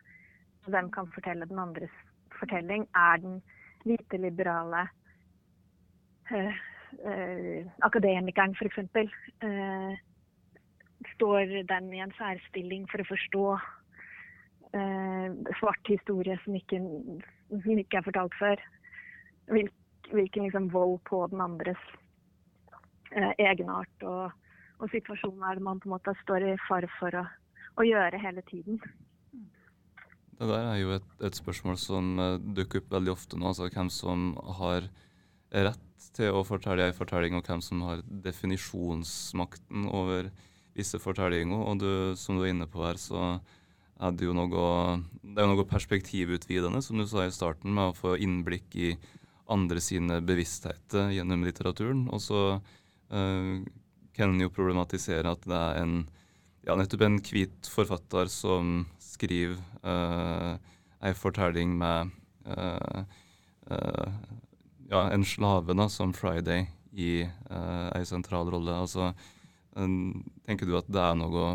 [0.67, 1.95] Hvem kan fortelle den andres
[2.39, 2.87] fortelling?
[2.95, 3.41] Er den
[3.83, 4.87] hvite, liberale
[6.31, 6.55] øh,
[7.05, 8.77] øh, akademikeren f.eks.
[8.77, 9.97] Uh, eh,
[11.15, 13.45] står den i en særstilling for å forstå
[15.59, 16.79] svart historie som ikke,
[17.51, 18.63] som ikke er fortalt før?
[19.51, 19.75] Hvilken,
[20.11, 21.81] hvilken liksom, vold på den andres
[23.39, 24.33] egenart og
[24.83, 27.23] og situasjon er man på en måte står i fare for å,
[27.79, 28.79] å gjøre hele tiden.
[30.35, 33.53] Det der er jo et, et spørsmål som uh, dukker opp veldig ofte nå.
[33.53, 34.89] altså Hvem som har
[35.55, 40.27] rett til å fortelle en fortelling, og hvem som har definisjonsmakten over
[40.75, 41.55] visse fortellinger.
[41.55, 43.37] Og du, som du er inne på her, så
[43.95, 44.65] er det jo noe,
[45.23, 48.91] det er noe perspektivutvidende, som du sa i starten, med å få innblikk i
[49.51, 52.05] andre sine bevisstheter gjennom litteraturen.
[52.11, 53.55] Og så uh,
[54.15, 55.97] kan en jo problematisere at det er en
[56.65, 60.57] ja, nettopp en hvit forfatter som skriver uh,
[61.05, 62.11] ei fortelling med
[62.49, 63.03] uh,
[63.69, 64.15] uh,
[64.89, 68.73] ja, en slave da, som Friday i uh, ei sentral rolle.
[68.73, 69.13] Altså,
[69.75, 71.47] tenker du at det er noe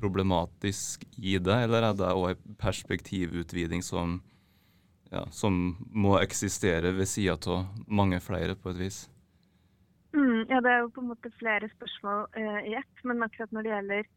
[0.00, 4.18] problematisk i det, eller er det òg en perspektivutviding som,
[5.12, 9.00] ja, som må eksistere ved sida av mange flere, på et vis?
[10.16, 13.04] Mm, ja, det er jo på en måte flere spørsmål uh, i ett.
[13.04, 14.08] Men akkurat når det gjelder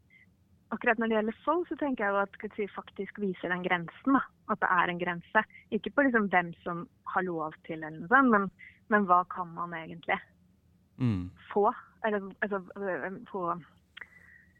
[0.72, 4.16] akkurat når det gjelder Fold, så tenker jeg jo at Kutsi faktisk viser den grensen.
[4.16, 4.22] Da.
[4.52, 5.44] At det er en grense.
[5.74, 8.48] Ikke på liksom hvem som har lov til, eller noe sånt, men,
[8.92, 10.16] men hva kan man egentlig
[10.96, 11.26] mm.
[11.52, 11.68] få?
[12.06, 12.62] Eller altså
[13.30, 13.44] få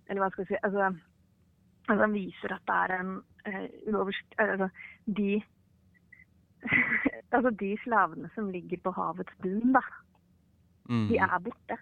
[0.06, 0.92] Eller hva skal jeg si altså,
[1.88, 3.12] altså Den viser at det er en
[3.48, 4.34] uh, uoversikt...
[4.38, 4.68] Altså
[5.06, 5.42] de
[7.34, 9.80] Altså de slavene som ligger på havets bunn, da.
[10.88, 11.08] Mm.
[11.08, 11.78] De er borte.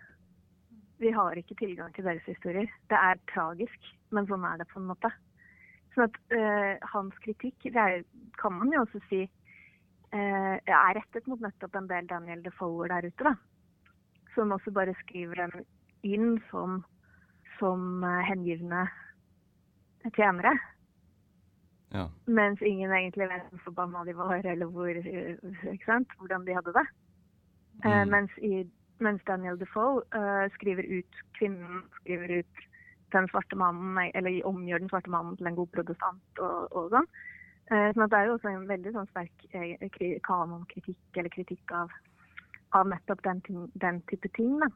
[1.00, 2.68] Vi har ikke tilgang til deres historier.
[2.90, 5.10] Det er tragisk, men sånn er det på en måte.
[5.94, 8.04] Sånn at uh, Hans kritikk det er,
[8.40, 13.08] kan man jo også si uh, er rettet mot nettopp en del Daniel Defoe der
[13.10, 13.32] ute.
[13.32, 13.34] da.
[14.36, 15.64] Som også bare skriver dem
[16.06, 16.84] inn som,
[17.58, 18.86] som hengivne
[20.16, 20.54] tjenere.
[21.90, 22.06] Ja.
[22.26, 24.94] Mens ingen egentlig vet hvor forbanna de var, eller hvor,
[26.18, 26.86] hvordan de hadde det.
[27.84, 28.10] Uh, Mm.
[28.10, 32.66] mens, i, mens Daniel Defoe uh, skriver ut kvinnen, skriver ut
[33.12, 37.08] den svarte mannen, eller omgjør den svarte mannen til en god protestant og, og sånn.
[37.72, 41.90] Uh, sånn det er jo også en veldig sånn sterk eh, kanonkritikk, eller kritikk av,
[42.76, 43.42] av nettopp den,
[43.82, 44.58] den type ting.
[44.60, 44.70] Da.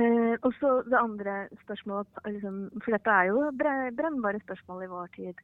[0.00, 4.90] Eh, og så det andre spørsmålet, liksom, for dette er jo bre- brennbare spørsmål i
[4.94, 5.42] vår tid.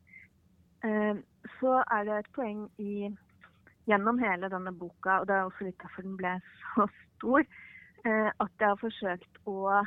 [0.85, 1.15] Eh,
[1.59, 3.11] så er det et poeng i
[3.87, 7.45] gjennom hele denne boka, og det er også litt derfor den ble så stor,
[8.05, 9.83] eh, at jeg har forsøkt å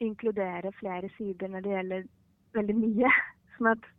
[0.00, 2.06] inkludere flere sider når det gjelder
[2.58, 3.10] veldig mye.
[3.56, 3.90] Sånn at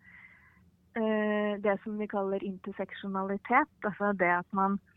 [1.00, 4.91] eh, det som vi kaller interseksjonalitet, altså det at man eh,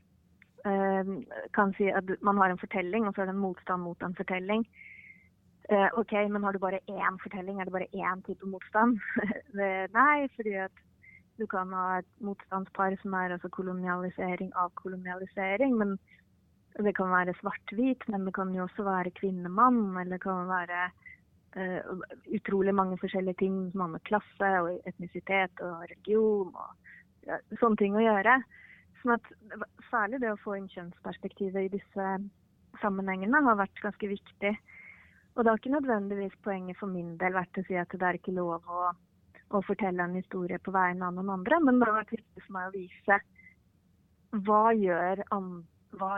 [0.65, 4.15] kan si at man har en fortelling, og så er det en motstand mot en
[4.17, 4.65] fortelling.
[5.69, 7.61] Eh, OK, men har du bare én fortelling?
[7.61, 8.99] Er det bare én type motstand?
[9.99, 10.83] Nei, fordi at
[11.39, 15.77] du kan ha et motstandspar som er altså kolonialisering av kolonialisering.
[15.79, 15.99] men
[16.75, 19.97] Det kan være svart-hvit, men det kan jo også være kvinne-mann.
[19.97, 20.91] Eller det kan være
[21.57, 22.01] uh,
[22.35, 26.71] utrolig mange forskjellige ting som har med klasse og etnisitet og religion og
[27.27, 28.41] ja, sånne ting å gjøre.
[29.05, 29.33] Sånn at
[29.91, 32.05] Særlig det å få inn kjønnsperspektivet i disse
[32.81, 34.51] sammenhengene har vært ganske viktig.
[35.35, 38.19] Og det har ikke nødvendigvis poenget for min del vært å si at det er
[38.19, 38.89] ikke lov å
[39.55, 42.57] å fortelle en historie på vegne av noen andre, men det har vært viktig for
[42.57, 43.19] meg å vise
[44.47, 46.13] hva gjør hva,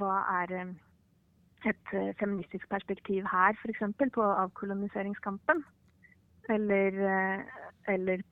[0.00, 0.72] hva er eh,
[1.70, 3.84] et eh, feministisk perspektiv her, f.eks.
[4.16, 5.62] på avkoloniseringskampen.
[6.52, 7.62] Eller, eh,
[7.94, 8.24] eller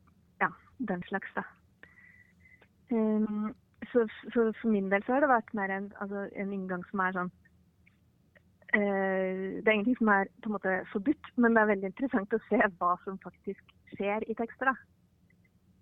[0.42, 0.50] ja,
[0.90, 1.46] den slags, da.
[2.90, 3.54] Um,
[3.92, 7.02] så, så for min del så har det vært mer en, altså, en inngang som
[7.04, 7.30] er sånn
[8.76, 12.36] eh, Det er ingenting som er på en måte forbudt, men det er veldig interessant
[12.36, 14.72] å se hva som faktisk skjer i tekster.
[14.72, 14.76] da.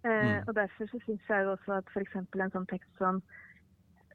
[0.06, 0.44] Eh, Mm.
[0.46, 2.16] Og Derfor så syns jeg jo også at f.eks.
[2.16, 3.22] en sånn tekst som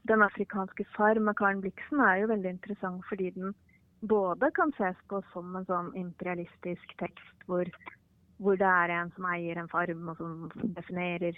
[0.08, 3.54] 'Den afrikanske farm av Karen Blixen er jo veldig interessant fordi den
[4.08, 7.70] både kan ses på som en sånn imperialistisk tekst hvor,
[8.40, 11.38] hvor det er en som eier en farm og som definerer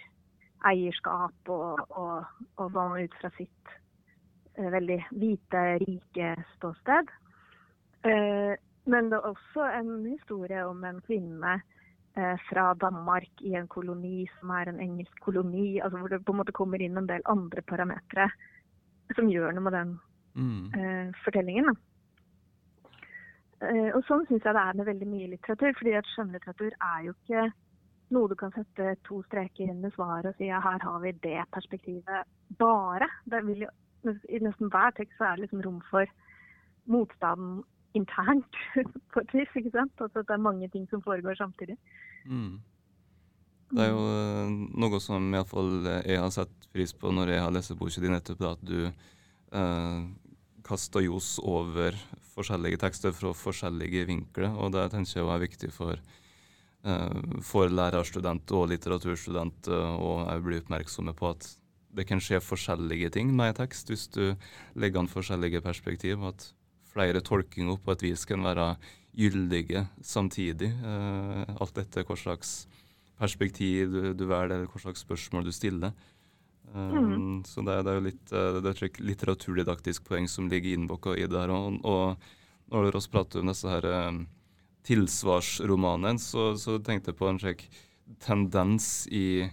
[0.69, 3.73] eierskap og, og, og sånn ut fra sitt
[4.57, 7.11] eh, veldig hvite, rike ståsted.
[8.07, 8.53] Eh,
[8.93, 14.25] men det er også en historie om en kvinne eh, fra Danmark i en koloni
[14.39, 17.23] som er en engelsk koloni, altså hvor det på en måte kommer inn en del
[17.31, 18.27] andre parametere
[19.15, 19.95] som gjør noe med den
[20.35, 20.71] Mm.
[20.73, 21.75] uh, fortellingen.
[23.63, 25.73] Eh, og sånn syns jeg det er med veldig mye litteratur.
[25.77, 27.43] fordi at skjønnlitteratur er jo ikke
[28.13, 31.39] noe du kan sette to streker under svaret og si ja, her har vi det
[31.55, 32.27] perspektivet
[32.59, 33.07] bare.
[33.57, 33.69] Jo,
[34.03, 36.09] I nesten hver tekst så er det liksom rom for
[36.91, 37.63] motstand
[37.97, 38.59] internt
[39.13, 39.55] på et vis.
[39.55, 39.93] ikke sant?
[40.01, 41.77] Altså at det er mange ting som foregår samtidig.
[42.25, 42.59] Mm.
[43.73, 44.51] Det er jo eh,
[44.83, 48.43] noe som iallfall jeg har sett pris på når jeg har lest boka di, nettopp
[48.51, 50.01] at du eh,
[50.65, 51.97] kaster ljos over
[52.35, 54.53] forskjellige tekster fra forskjellige vinkler.
[54.57, 56.01] Og det tenker jeg er viktig for,
[57.47, 61.47] for lærerstudent og litteraturstudent eh, å òg bli oppmerksomme på at
[61.93, 64.33] det kan skje forskjellige ting med en tekst hvis du
[64.75, 66.25] legger an forskjellige perspektiv.
[66.27, 66.49] At
[66.93, 68.73] flere tolkinger på et vis kan være
[69.15, 70.73] gyldige samtidig.
[70.73, 72.65] Eh, alt etter hva slags
[73.21, 75.95] perspektiv du, du velger, hva slags spørsmål du stiller.
[76.73, 81.15] Um, Så det, det, er jo litt det er et litteraturdidaktisk poeng som ligger innbakka
[81.15, 81.53] i det her.
[81.53, 83.87] Og, og når vi prater om disse her
[84.87, 87.67] tilsvarsromanene, så, så, tenkte jeg på en slik
[88.23, 89.45] tendens i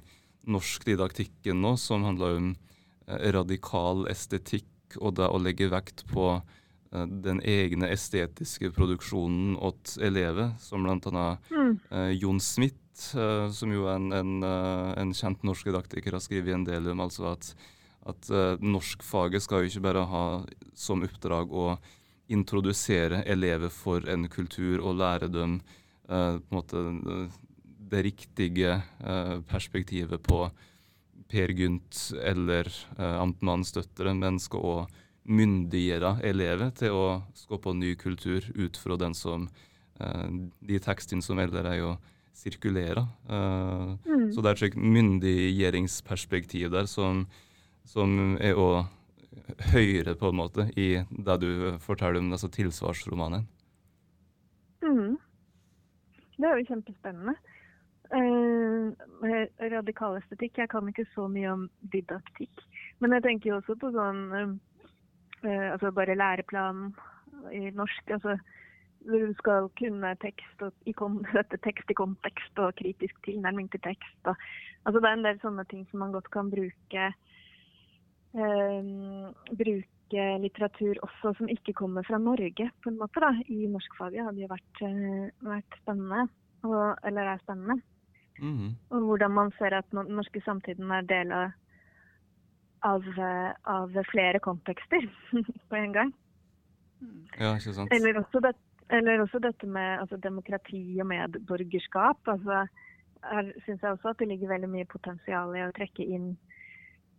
[0.51, 6.33] norsk didaktikken nå som handler om uh, radikal estetikk og det å legge vekt på
[6.41, 11.27] uh, den egne estetiske produksjonen åt elever, som bl.a.
[11.53, 11.77] Mm.
[12.19, 12.81] Jon Smith
[13.15, 17.03] eh, som jo en, en, uh, en, kjent norsk didaktiker har skrevet en del om,
[17.05, 17.53] altså at,
[18.11, 20.25] at eh, norskfaget skal jo ikke bare ha
[20.79, 21.73] som oppdrag å
[22.31, 25.61] introdusere elever for en kultur og lære dem
[26.11, 26.81] på en måte
[27.91, 28.73] det riktige
[29.47, 30.41] perspektivet på
[31.31, 32.67] Per Gynt eller
[32.99, 34.97] uh, amtmannsstøttere, men skal òg
[35.31, 37.05] myndiggjøre elever til å
[37.39, 39.47] skape ny kultur ut fra den som
[40.01, 41.91] de tekstene som eldre er jo
[42.41, 43.05] sirkulerer.
[43.29, 44.31] Uh, mm.
[44.33, 47.27] Så det er et myndiggjøringsperspektiv der som,
[47.85, 48.89] som er òg
[49.73, 52.51] høyere, på en måte, i det du forteller om tilsvarsromanen.
[52.51, 53.47] tilsvarsromanene.
[54.83, 55.19] Mm.
[56.41, 57.35] Det er jo kjempespennende.
[58.11, 58.91] Uh,
[59.71, 62.65] radikal estetikk Jeg kan ikke så mye om didaktikk.
[62.99, 66.95] Men jeg tenker jo også på sånn uh, altså bare læreplanen
[67.55, 68.11] i norsk.
[68.11, 68.39] altså
[69.01, 70.73] du skal kunne tekst og
[71.35, 74.19] sette tekst i kontekst og kritisk tilnærming til tekst.
[74.25, 74.37] Og,
[74.85, 77.30] altså det er en del sånne ting som man godt kan bruke, eh,
[78.33, 83.21] bruke litteratur også som ikke kommer fra Norge, på en måte.
[83.21, 83.33] da.
[83.49, 86.29] I norskfaget hadde jo vært, eh, vært spennende,
[86.63, 87.83] og, eller er spennende.
[88.41, 88.73] Mm -hmm.
[88.91, 91.51] Og hvordan man ser at den norske samtiden er del av,
[92.83, 93.05] av,
[93.65, 95.03] av flere kontekster
[95.71, 96.15] på en gang.
[97.41, 97.93] Ja, ikke sant.
[97.93, 98.57] Eller også det,
[98.91, 102.17] eller også dette med altså, demokrati og medborgerskap.
[102.27, 102.67] Altså,
[103.25, 106.37] her syns jeg også at det ligger veldig mye potensial i å trekke inn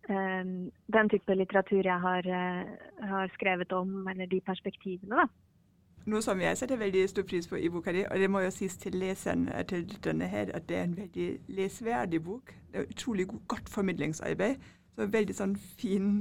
[0.08, 5.16] den type litteratur jeg har, uh, har, skrevet om, eller de perspektivene.
[5.16, 5.28] da.
[6.10, 8.50] Noe som jeg setter veldig stor pris på i boka di, og det må jo
[8.54, 12.54] sies til leseren eh, til lytterne her, at det er en veldig lesverdig bok.
[12.72, 14.56] Det er utrolig god, godt formidlingsarbeid.
[14.96, 16.16] Så veldig sånn fin,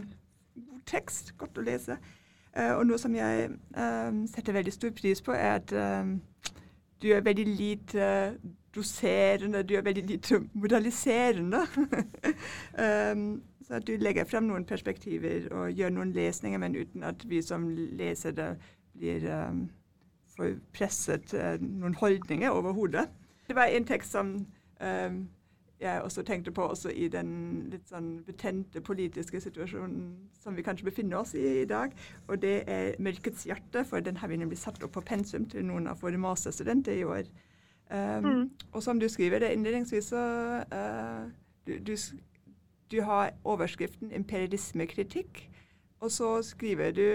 [0.55, 1.33] god tekst.
[1.41, 1.97] Godt å lese.
[2.51, 6.61] Uh, og noe som jeg uh, setter veldig stor pris på, er at uh,
[7.01, 8.09] du er veldig lite
[8.75, 11.65] doserende, du er veldig lite moraliserende.
[12.77, 13.31] um,
[13.71, 17.69] så du legger frem noen perspektiver og gjør noen lesninger, men uten at vi som
[17.71, 18.57] lesere
[18.99, 19.69] blir um,
[20.35, 23.07] får presset noen holdninger overhodet.
[23.47, 24.33] Det var en tekst som
[24.83, 25.21] um,
[25.81, 27.31] jeg også tenkte på også i den
[27.73, 30.11] litt sånn betente politiske situasjonen
[30.43, 31.95] som vi kanskje befinner oss i i dag.
[32.29, 35.65] Og det er 'Mørkets hjerte', for den har vi nemlig satt opp på pensum til
[35.65, 37.23] noen av våre masterstudenter i år.
[37.91, 38.51] Um, mm.
[38.73, 40.25] Og som du skriver det innledningsvis, så
[40.73, 41.31] uh,
[41.67, 41.97] du, du,
[42.91, 45.51] du, har overskriften 'imperialismekritikk'.
[46.01, 47.07] Og så skriver du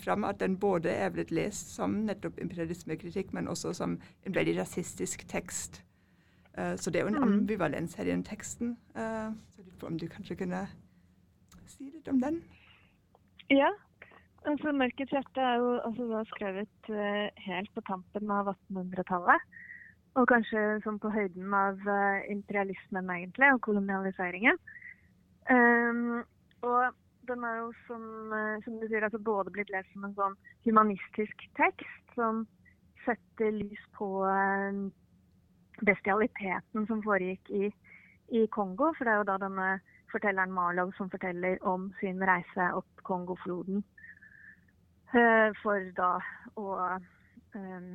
[0.00, 4.60] fram at den både er blitt lest som nettopp imperialismekritikk, men også som en veldig
[4.60, 5.82] rasistisk tekst.
[6.58, 7.22] Uh, så det er jo en mm.
[7.22, 8.78] ambivalens her i den teksten.
[8.96, 10.62] Uh, så jeg lurer på om du kanskje kunne
[11.68, 12.40] si litt om den?
[13.50, 13.68] Ja.
[14.46, 19.44] altså 'Mørkets hjerte' er jo altså, skrevet uh, helt på tampen av 1800-tallet.
[20.16, 21.76] Og kanskje sånn på høyden av
[22.32, 24.56] imperialismen, egentlig, og kolonialiseringen.
[25.50, 26.24] Um,
[26.66, 26.94] og
[27.28, 28.04] den er jo som,
[28.64, 32.44] som du sier, altså både blitt lest som en sånn humanistisk tekst som
[33.04, 34.86] setter lys på uh,
[35.86, 37.70] bestialiteten som foregikk i,
[38.34, 38.92] i, Kongo.
[38.96, 39.68] For det er jo da denne
[40.10, 43.84] fortelleren Marlow som forteller om sin reise opp Kongofloden.
[45.14, 46.16] Uh, for da
[46.58, 46.70] å
[47.54, 47.92] um,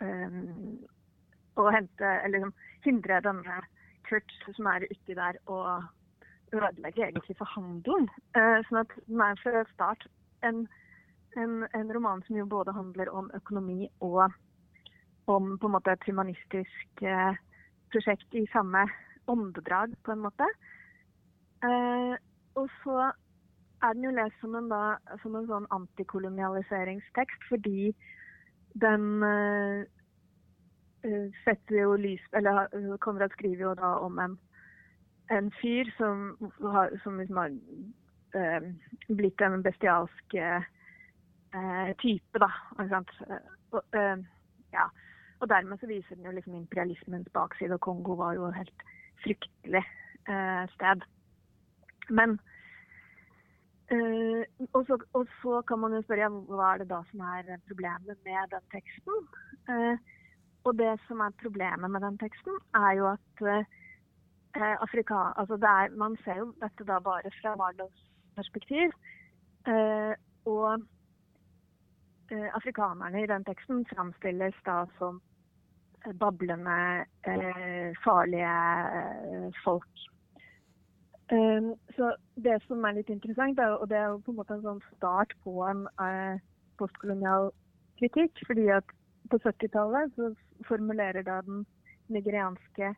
[0.00, 0.76] um,
[1.60, 2.54] å hente, eller liksom,
[2.86, 3.58] hindre denne
[4.08, 5.84] Kurt som er uti der, og
[6.52, 8.08] ødelegge egentlig for handelen.
[8.36, 10.06] Uh, sånn at den er fra start
[10.46, 10.66] en,
[11.36, 14.26] en, en, roman som jo både handler om økonomi og
[15.30, 17.36] om på en måte et humanistisk eh,
[17.94, 18.82] prosjekt i samme
[19.30, 20.48] åndedrag, på en måte.
[21.62, 22.14] Eh,
[22.58, 23.12] og så
[23.82, 27.92] er den jo lest som en, da, som en sånn antikolonialiseringstekst, fordi
[28.82, 29.82] den eh,
[31.06, 32.70] eh setter jo lys Eller
[33.02, 34.38] Konrad skriver jo da om en,
[35.32, 36.36] en fyr som
[36.74, 37.54] har, som liksom har
[38.36, 38.68] eh,
[39.08, 42.50] blitt en bestialsk eh, type, da.
[43.72, 43.96] Og,
[44.72, 44.86] ja.
[45.42, 48.86] Og dermed så viser den jo liksom imperialismens bakside, og Kongo var jo et helt
[49.24, 49.84] fryktelig
[50.28, 51.04] eh, sted.
[52.10, 52.38] Men
[53.90, 57.24] eh, og, så, og, så, kan man jo spørre ja, hva er det da som
[57.34, 59.22] er problemet med den teksten.
[59.68, 59.96] Eh,
[60.62, 63.46] og det som er problemet med den teksten, er jo at
[64.56, 68.90] eh, Afrika, altså er, Man ser jo dette da bare fra Marlows perspektiv.
[69.66, 70.82] Eh, og
[72.30, 75.20] eh, afrikanerne i den teksten framstilles da som
[76.18, 78.56] bablende, eh, farlige
[78.98, 80.08] eh, folk.
[81.96, 84.64] Så Det som er litt interessant, er, og det er jo på en måte en
[84.66, 85.86] sånn start på en
[86.76, 87.48] postkolonial
[87.98, 88.42] kritikk.
[88.46, 88.84] fordi at
[89.30, 90.34] på 70-tallet så
[90.68, 91.64] formulerer da den
[92.08, 92.92] nigerianske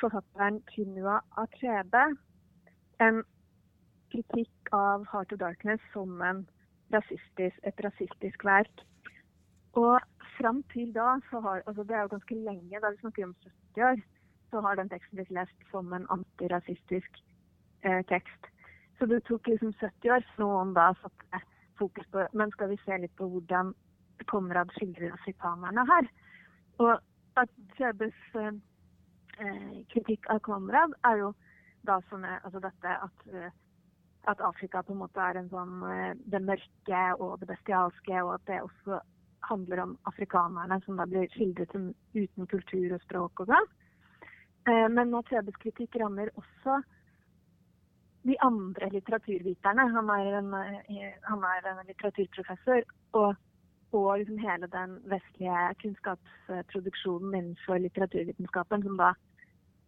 [0.00, 2.04] forfatteren Chinua Achebe
[3.04, 3.22] en
[4.12, 6.22] kritikk av Heart of Darkness som
[6.94, 8.84] rasistisk, et rasistisk verk.
[9.76, 10.00] Og
[10.38, 13.36] fram til da har altså Det er jo ganske lenge, da vi snakker om
[13.76, 14.02] 70 år
[14.52, 17.22] så har den teksten blitt lest som en antirasistisk
[17.88, 18.50] eh, tekst.
[18.98, 21.40] Så det tok liksom 70 år før noen da satte
[21.80, 23.72] fokus på Men skal vi se litt på hvordan
[24.30, 26.10] Konrad skildrer sitanerne her?
[26.84, 26.92] Og
[27.40, 28.60] at Kjøbes eh, eh,
[29.92, 31.32] kritikk av Konrad er jo
[31.86, 33.50] da er altså dette at, eh,
[34.30, 38.34] at Afrika på en måte er en sånn eh, det mørke og det bestialske, og
[38.36, 39.00] at det også
[39.48, 43.70] handler om afrikanerne som da blir skildret som uten kultur og språk og sånn.
[44.70, 46.82] Eh, men Matrebes kritikk rammer også
[48.22, 49.88] de andre litteraturviterne.
[49.96, 52.84] Han er en, eh, han er en litteraturprofessor.
[53.18, 53.34] Og,
[53.92, 59.12] og liksom hele den vestlige kunnskapsproduksjonen innenfor litteraturvitenskapen, som da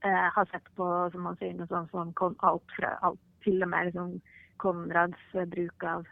[0.04, 3.70] eh, har sett på som man sier, noe sånt som alt fra alt til og
[3.72, 4.18] med liksom
[4.62, 6.06] Konrads bruk av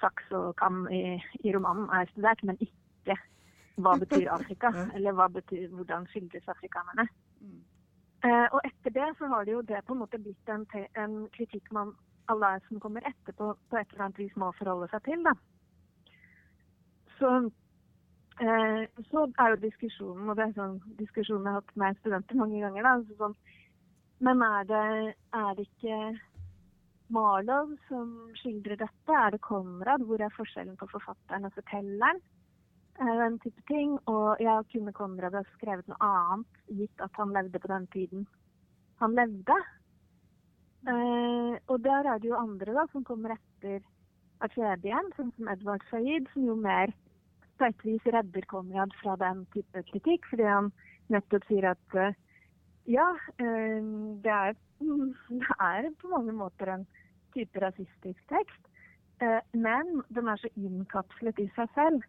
[0.00, 3.16] saks og kam i, i, romanen er studert, men ikke
[3.82, 7.08] hva betyr Afrika, eller betyr, hvordan skildres afrikanerne.
[7.42, 7.58] Mm.
[8.26, 10.64] Eh, og etter det så har det jo det på en måte blitt en,
[10.98, 11.94] en kritikk man
[12.28, 15.22] alle som kommer etterpå, på et eller annet vis må forholde seg til.
[15.24, 15.34] da.
[17.18, 17.30] Så,
[18.44, 22.40] eh, så er jo diskusjonen, og det er sånn diskusjonen jeg har hatt med studenter
[22.40, 23.36] mange ganger, da, altså sånn,
[24.26, 25.98] men er det, er det ikke
[27.14, 28.08] Marlow som
[28.40, 29.14] skildrer dette?
[29.14, 30.02] Er det Konrad?
[30.04, 32.20] Hvor er forskjellen på forfatteren og fortelleren?
[32.98, 33.98] den eh, type ting.
[34.10, 38.26] Og jeg kunne Konrad ha skrevet noe annet, gitt at han levde på den tiden
[38.98, 39.54] han levde.
[40.90, 43.78] Eh, og der er det jo andre da, som kommer etter
[44.82, 46.90] igjen, sånn som Edvard Saeed, som jo mer
[47.58, 50.72] på et vis redder Konrad fra den type kritikk, fordi han
[51.12, 52.16] nettopp sier at uh,
[52.88, 53.08] ja,
[53.42, 53.80] uh,
[54.24, 54.56] det, er,
[55.42, 56.86] det, er, på mange måter en
[57.36, 58.64] type rasistisk tekst,
[59.50, 62.04] men den er så innkapslet i seg selv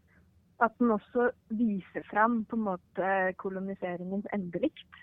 [0.61, 3.09] at den også viser fram på en måte
[3.41, 4.99] koloniseringens endelikt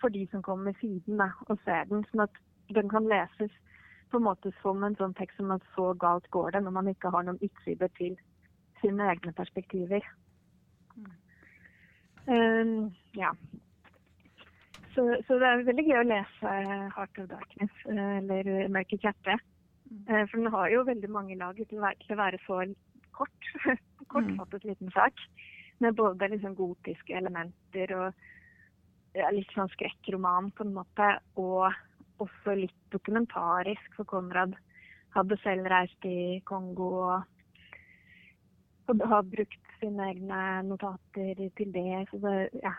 [0.00, 2.04] for de som kommer siden og ser den.
[2.10, 2.40] Sånn at
[2.76, 3.54] den kan leses
[4.12, 6.90] på en måte som en sånn tekst som at så galt går det når man
[6.92, 8.18] ikke har noen utsider til
[8.82, 10.06] sine egne perspektiver.
[10.96, 11.12] Mm.
[12.26, 12.74] Um,
[13.18, 13.32] ja.
[14.92, 16.56] Så, så, det er veldig gøy å lese
[16.92, 19.38] 'Heart of Darkness' eh, eller 'Mørke kjerte'.
[19.88, 20.02] Mm.
[20.10, 22.60] Uh, for den har jo veldig mange lag til å være, til å være så
[23.16, 23.50] kort.
[24.12, 25.16] kortfattet liten sak.
[25.78, 28.12] Med både liksom gotiske elementer og
[29.16, 31.08] ja, litt sånn skrekkroman på en måte.
[31.40, 31.72] Og
[32.22, 34.54] også litt dokumentarisk, for Konrad
[35.16, 37.31] hadde selv reist i Kongo og
[38.88, 42.06] har brukt sine egne notater til det.
[42.10, 42.72] Så, det, ja.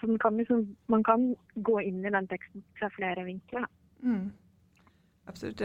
[0.00, 3.66] så kan liksom, man kan gå inn i den teksten fra flere vinkler.
[4.02, 4.30] Mm.
[5.28, 5.62] Absolutt.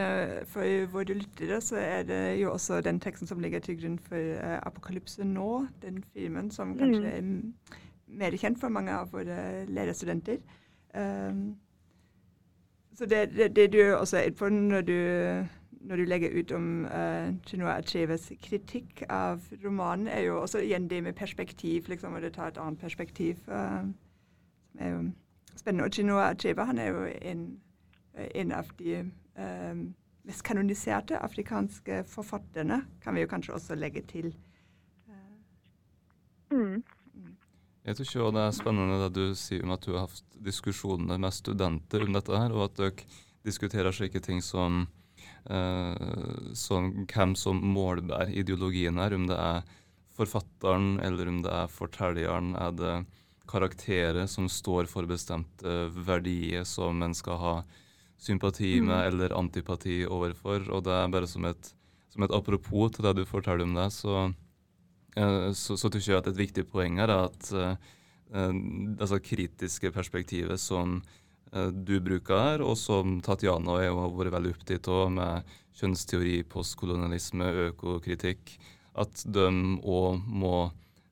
[0.52, 4.20] For våre lyttere så er det jo også den teksten som ligger til grunn for
[4.20, 7.54] uh, 'Apokalypse nå', den filmen som kanskje mm.
[7.70, 7.78] er
[8.08, 10.38] mer kjent for mange av våre lærerstudenter.
[10.96, 11.56] Um,
[12.96, 14.98] så det, det, det, du også er på når du,
[15.84, 20.88] når du legger ut om uh, Chinua Acheves kritikk av romanen, er jo også igjen
[20.88, 23.42] det med perspektiv, liksom, og det tar et annet perspektiv.
[23.48, 23.92] Uh,
[24.72, 25.04] som er jo
[25.56, 25.90] spennende.
[25.90, 27.44] Og Chinua Achebe han er jo en,
[28.16, 29.84] en av de uh,
[30.24, 34.34] mest kanoniserte afrikanske forfatterne, kan vi jo kanskje også legge til.
[36.54, 36.84] Mm.
[37.84, 41.20] Jeg tror ikke det er spennende det du sier om at du har hatt diskusjoner
[41.20, 43.08] med studenter om dette, her, og at dere
[43.44, 45.03] diskuterer slike ting som, eh,
[45.44, 49.66] som hvem som målbærer ideologien her, om det er
[50.16, 52.54] forfatteren eller om det er fortelleren.
[52.56, 52.94] Er det
[53.50, 57.56] karakterer som står for bestemte verdier som en skal ha
[58.24, 59.08] sympati med mm.
[59.08, 60.70] eller antipati overfor.
[60.72, 61.74] Og det er bare som et,
[62.14, 64.30] som et apropos til det du forteller om det, så,
[65.18, 67.76] uh, så, så tror jeg at et viktig poeng her er at uh,
[68.34, 71.02] altså kritiske perspektivet som
[71.54, 76.40] du bruker her, og som Tatjana og jeg har vært veldig opptatt av med kjønnsteori,
[76.50, 78.56] postkolonialisme, økokritikk,
[78.98, 79.46] at de
[79.86, 80.58] òg må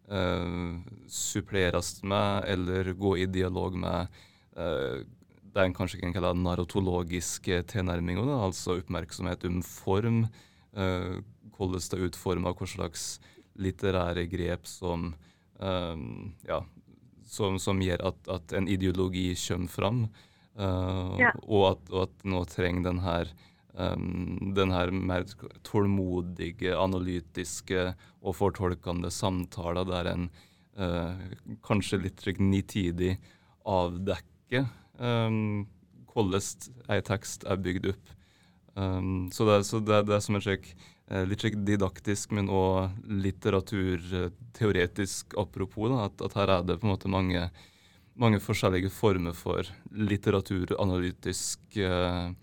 [0.10, 0.78] eh,
[1.10, 4.22] suppleres med eller gå i dialog med
[4.58, 5.02] eh,
[5.52, 10.24] det kanskje kan kalle narotologiske tilnærminger, altså oppmerksomhet om form,
[10.74, 11.20] eh,
[11.58, 13.20] hvordan det er utforma, hva slags
[13.60, 15.14] litterære grep som,
[15.60, 15.98] eh,
[16.48, 16.62] ja,
[17.28, 20.06] som, som gjør at, at, en ideologi kommer fram,
[20.60, 21.32] uh, ja.
[21.44, 23.32] og, at, og at nå trenger den her
[23.74, 25.28] um, den her mer
[25.68, 27.92] tålmodige, analytiske
[28.22, 30.30] og fortolkende samtaler der en
[30.80, 31.16] uh,
[31.66, 33.18] kanskje litt nitidig
[33.68, 34.68] avdekker
[35.00, 35.68] um,
[36.12, 36.44] hvordan
[36.92, 38.06] ei tekst er bygd opp.
[38.76, 40.66] Um, så, det, så det, det, er som en slik
[41.12, 42.90] eh, litt didaktisk, men òg
[43.26, 45.90] litteraturteoretisk apropos.
[45.92, 47.42] Da, at, at, her er det på en måte mange,
[48.20, 52.34] mange forskjellige former for litteraturanalytisk eh,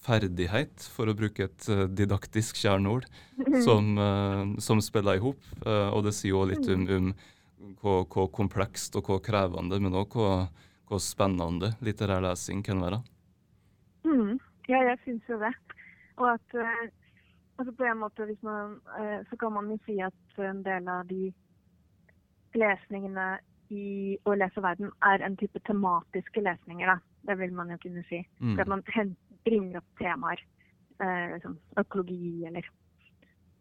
[0.00, 3.04] ferdighet, for å bruke et uh, didaktisk kjerneord,
[3.66, 5.42] som, eh, som spiller i hop.
[5.66, 7.10] og det sier jo litt om, om
[7.82, 10.48] hvor, hvor, komplekst og hvor krevende, men òg hvor
[10.90, 12.98] hvor spennende litterær lesing kan være.
[14.02, 14.38] Mm.
[14.66, 15.52] Ja, jeg syns jo det.
[16.18, 16.88] Og at uh,
[17.60, 21.06] altså på en måte man, uh, så kan man jo si at en del av
[21.06, 21.30] de
[22.58, 23.28] lesningene
[23.70, 26.86] i Å lese verden er en type tematiske lesninger.
[26.86, 26.98] da.
[27.28, 28.22] Det vil man jo kunne si.
[28.40, 28.54] Mm.
[28.54, 30.44] For at man bringer opp temaer.
[31.00, 32.66] eh, som økologi eller,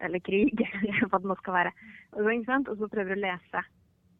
[0.03, 1.71] eller krig, eller hva det nå skal være.
[2.11, 3.63] Og så, og så prøver du å lese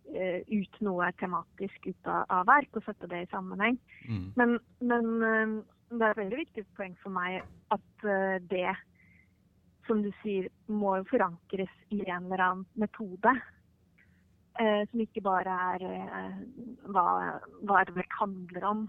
[0.09, 3.75] Eh, ut noe tematisk ut av, av, verk og sette det i sammenheng.
[4.09, 4.23] Mm.
[4.39, 5.51] Men, men, eh,
[5.91, 7.43] det er et veldig viktig poeng for meg
[7.75, 8.71] at eh, det,
[9.85, 13.35] som du sier, må forankres i en eller annen metode.
[14.59, 16.39] Eh, som ikke bare er eh,
[16.91, 17.03] hva,
[17.63, 18.81] hva et verk handler om,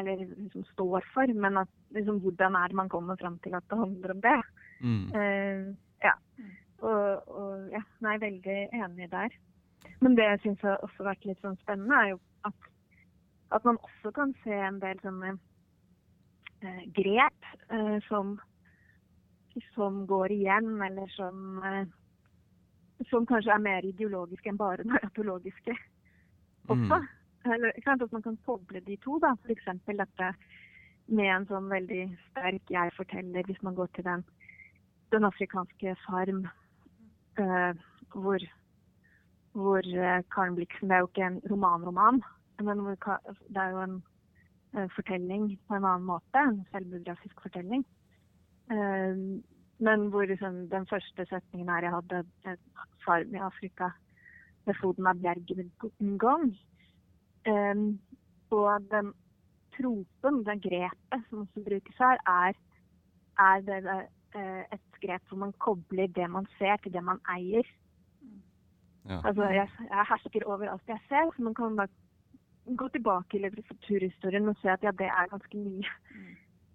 [0.00, 3.66] eller liksom står for, men at, liksom, hvordan er det man kommer fram til at
[3.68, 4.38] det handler om det.
[4.80, 5.04] Mm.
[5.20, 5.66] Eh,
[6.06, 6.14] ja.
[6.78, 9.36] Og, og ja, nei, veldig enig der.
[10.00, 12.18] Men det jeg syns har også vært litt sånn spennende, er jo
[12.48, 12.68] at,
[13.58, 15.34] at man også kan se en del sånne
[16.62, 18.36] eh, grep eh, som,
[19.74, 21.84] som, går igjen, eller som, eh,
[23.10, 25.74] som kanskje er mer ideologiske enn bare narratologiske
[26.68, 27.00] også.
[27.00, 27.08] Mm.
[27.48, 29.32] Eller, at man kan koble de to, da.
[29.44, 29.68] F.eks.
[29.86, 30.32] dette
[31.08, 34.24] med en sånn veldig sterk jeg-forteller, hvis man går til den,
[35.14, 36.42] den afrikanske farm,
[37.40, 37.72] uh,
[38.12, 38.44] hvor
[39.58, 42.22] hvor uh, Karen Blixen Det er jo ikke en romanroman,
[42.62, 43.96] men det er jo en
[44.76, 46.42] uh, fortelling på en annen måte.
[46.42, 47.86] En selvbiografisk fortelling.
[48.70, 49.40] Uh,
[49.78, 52.60] men hvor liksom, den første setningen her jeg hadde en
[53.04, 53.90] farm i Afrika
[54.66, 55.70] ved foten av bjerget
[56.02, 56.50] Ngong.
[57.48, 57.84] Um,
[58.50, 59.12] og den
[59.76, 62.58] tropen, det grepet som også brukes her, er,
[63.38, 63.78] er det,
[64.34, 67.66] uh, et grep hvor man kobler det man ser, til det man eier.
[69.08, 69.20] Ja.
[69.24, 71.86] Altså, jeg, jeg, hersker over alt jeg ser, så man kan da
[72.76, 76.26] gå tilbake i litteraturhistorien og se at ja, det er ganske mye mm.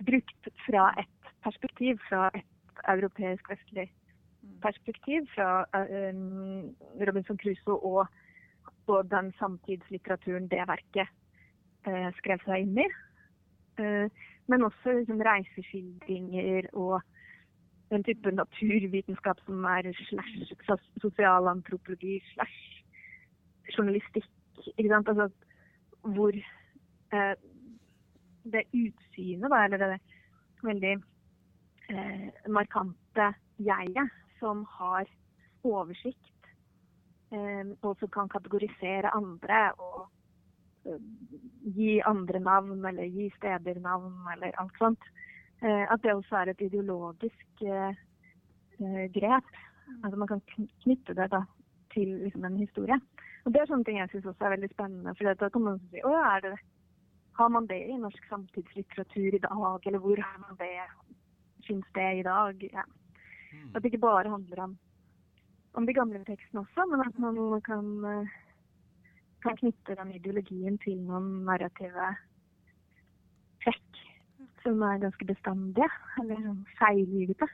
[0.08, 2.53] brukt fra et perspektiv, fra et
[2.88, 3.88] europeisk vestlig
[4.41, 4.59] mm.
[4.61, 6.76] perspektiv, fra um,
[7.07, 8.07] Robinson Crusoe og,
[8.88, 11.09] og, den samtidslitteraturen det verket
[11.88, 12.88] uh, skrev seg inn i.
[13.80, 14.07] Uh,
[14.47, 17.01] men også liksom, reiseskildringer og
[17.93, 20.53] den type naturvitenskap som er slash
[21.01, 22.84] sosialantropologi slash
[23.78, 24.30] journalistikk.
[24.80, 25.30] Altså
[26.01, 26.32] hvor
[27.13, 27.36] eh,
[28.53, 29.99] det utsynet, da, eller det
[30.63, 30.93] veldig
[31.94, 35.08] eh, markante jeget som har
[35.64, 36.50] oversikt,
[37.32, 40.08] eh, og som kan kategorisere andre og
[40.86, 41.00] eh,
[41.76, 45.12] gi andre navn, eller gi steder navn, eller alt sånt.
[45.64, 47.96] Eh, at det også er et ideologisk eh,
[49.16, 49.50] grep.
[50.04, 50.41] Altså man kan
[50.84, 51.44] knytte det da,
[51.94, 53.00] til liksom, en historie.
[53.46, 55.16] Og Det er sånne ting jeg syns også er veldig spennende.
[55.16, 56.56] for da kan man si å, er det,
[57.34, 60.86] Har man det i norsk samtidslitteratur i dag, eller hvor har man det?
[61.68, 62.64] Fins det i dag?
[62.74, 62.84] Ja.
[63.53, 63.70] Mm.
[63.74, 64.78] At det ikke bare handler om,
[65.74, 67.89] om de gamle tekstene også, men at man kan,
[69.45, 72.14] kan knytte den ideologien til noen narrative
[73.64, 74.03] trekk
[74.64, 75.89] som er ganske bestandige,
[76.22, 77.47] eller sånn seiglivete.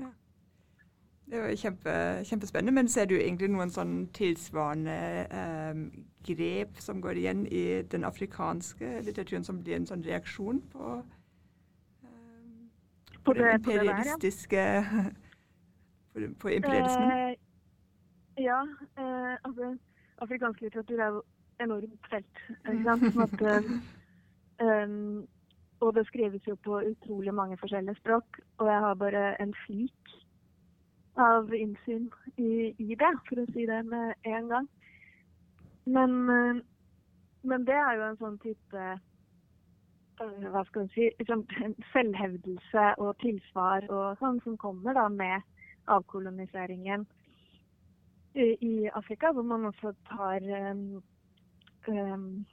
[0.00, 0.10] Ja.
[1.26, 1.94] Det var kjempe,
[2.26, 2.74] kjempespennende.
[2.74, 4.96] Men ser du egentlig noen sånn tilsvarende
[5.26, 5.80] eh,
[6.26, 11.15] grep som går igjen i den afrikanske litteraturen, som blir en sånn reaksjon på, eh,
[13.26, 14.64] på, på, det, imperialistiske
[16.14, 17.10] På, på imperialismen?
[17.12, 18.60] Eh, ja.
[18.98, 19.74] Eh, altså,
[20.24, 21.22] afrikansk litteratur er jo
[21.60, 22.44] enormt felt.
[22.64, 23.42] Sånn at,
[24.62, 25.26] um,
[25.84, 28.38] Og det skrives jo på utrolig mange forskjellige språk.
[28.58, 30.14] Og jeg har bare en flik
[31.20, 34.68] av innsyn i, i det, for å si det med en gang.
[35.84, 36.62] men, eh,
[37.42, 38.86] men det er jo en sånn type
[40.18, 41.44] hva skal man si, liksom,
[41.92, 45.44] selvhevdelse og tilsvar og sånn som kommer da med
[45.92, 47.06] avkoloniseringen
[48.36, 51.02] i, i Afrika, hvor man også tar um,
[51.88, 52.46] um,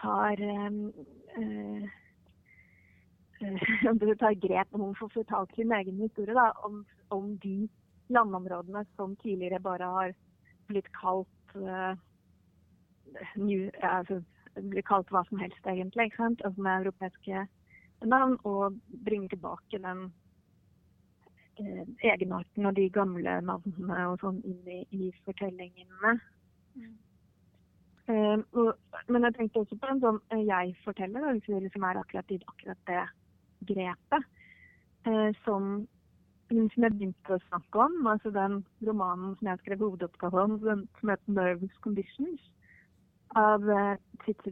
[0.00, 0.78] tar um,
[1.38, 1.88] uh,
[3.42, 7.68] uh, tar grep om å få fortalt sin egen historie da, om, om de
[8.14, 10.14] landområdene som tidligere bare har
[10.68, 11.94] blitt kalt uh,
[13.36, 14.22] new, altså,
[14.62, 16.44] blir kalt hva som helst, egentlig, ikke sant?
[16.44, 17.44] Altså med europeiske
[18.06, 20.06] navn, og bringer tilbake den
[21.58, 26.16] eh, egenarten og de gamle navnene og sånn inn i, i fortellingene.
[26.78, 26.96] Mm.
[28.08, 28.72] Eh, og,
[29.08, 33.06] men jeg tenkte også på en sånn eh, jeg-forteller, som liksom er akkurat, akkurat det
[33.72, 34.28] grepet.
[35.06, 35.86] Eh, som
[36.48, 41.10] som jeg begynte å snakke om, altså den romanen som jeg skrev hovedoppgave om, som
[41.10, 42.46] heter 'Nervous Conditions',
[43.36, 44.50] av uh, Tsitsi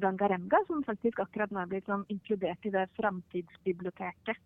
[0.67, 4.37] som faktisk akkurat nå er blitt sånn, inkludert i det framtidsbiblioteket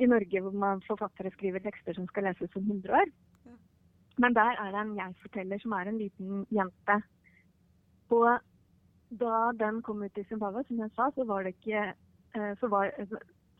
[0.00, 3.10] i Norge, hvor man forfattere skriver tekster som skal leses om 100 år.
[4.20, 6.96] Men der er det en jeg-forteller som er en liten jente.
[8.10, 8.40] Og
[9.20, 11.92] da den kom ut i Zimbabwe, som jeg sa, så var det ikke
[12.36, 12.92] uh, så var,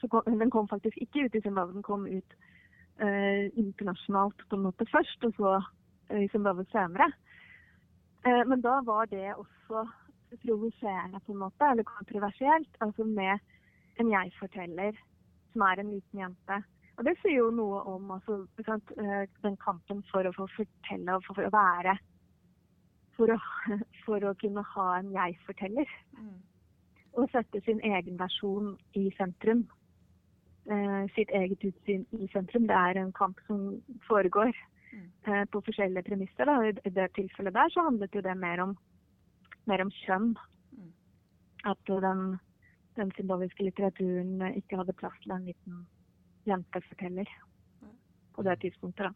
[0.01, 2.37] så kom, Den kom faktisk ikke ut i Zimbabwe, den kom ut
[3.03, 5.61] uh, internasjonalt på en måte først, og så
[6.18, 7.12] i Zimbabwe senere.
[8.27, 9.87] Eh, men da var det også
[10.45, 12.77] provoserende, på en måte, eller kontroversielt.
[12.81, 13.39] Altså med
[14.01, 14.93] en jeg-forteller
[15.53, 16.61] som er en liten jente.
[16.97, 18.43] Og det sier jo noe om altså,
[19.01, 21.97] eh, den kampen for å få fortelle og for å være
[23.16, 23.37] For å,
[24.05, 25.89] for å kunne ha en jeg-forteller.
[26.16, 26.39] Mm.
[27.18, 29.66] Og sette sin egen versjon i sentrum.
[30.71, 32.68] Eh, sitt eget utsyn i sentrum.
[32.68, 34.53] Det er en kamp som foregår.
[34.93, 36.47] Eh, på forskjellige premisser.
[36.47, 36.57] Da.
[36.84, 38.76] I det tilfellet der så handlet jo det mer om,
[39.70, 40.34] mer om kjønn.
[40.72, 40.93] Mm.
[41.70, 42.38] At den,
[42.99, 45.82] den symboliske litteraturen ikke hadde plass til en liten
[46.49, 47.28] jenteforteller
[48.34, 49.11] på det tidspunktet.
[49.11, 49.12] da.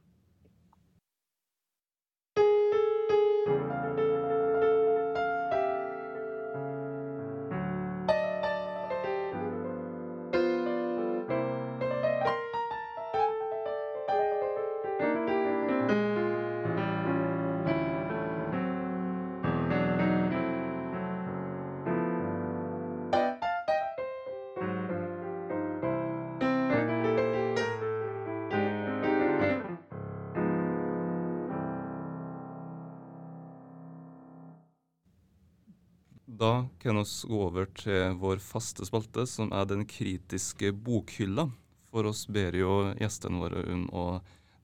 [36.44, 41.46] Da kan vi gå over til vår faste spalte, som er Den kritiske bokhylla.
[41.88, 44.04] For oss ber jo gjestene våre om å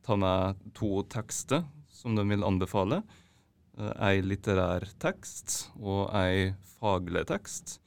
[0.04, 2.98] ta med to tekster som de vil anbefale.
[3.78, 7.78] Eh, ei litterær tekst og ei faglig tekst.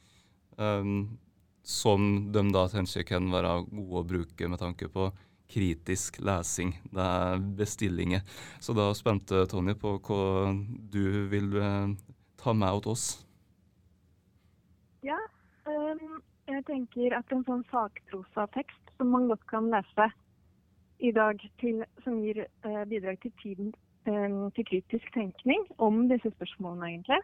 [0.58, 1.20] Um,
[1.62, 5.12] som de da tenker kan være gode å bruke med tanke på
[5.54, 6.74] kritisk lesing.
[6.89, 8.26] Det er bestillinger.
[8.58, 10.50] Så da spente Tonje på hva
[10.96, 11.94] du vil uh,
[12.41, 13.06] ta med til oss.
[15.04, 15.18] Ja,
[15.68, 20.06] um, jeg tenker at en sånn sakprosatekst som man godt kan lese
[21.04, 23.74] i dag, til, som gir uh, bidrag til tiden
[24.08, 27.20] um, til kritisk tenkning om disse spørsmålene, egentlig,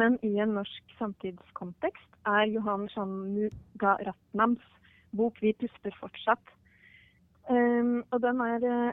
[0.00, 4.64] men i en norsk samtidskontekst, er Johan Shanmuga Ratnams
[5.12, 6.54] bok 'Vi puster fortsatt'.
[7.52, 8.92] Um, og den er uh,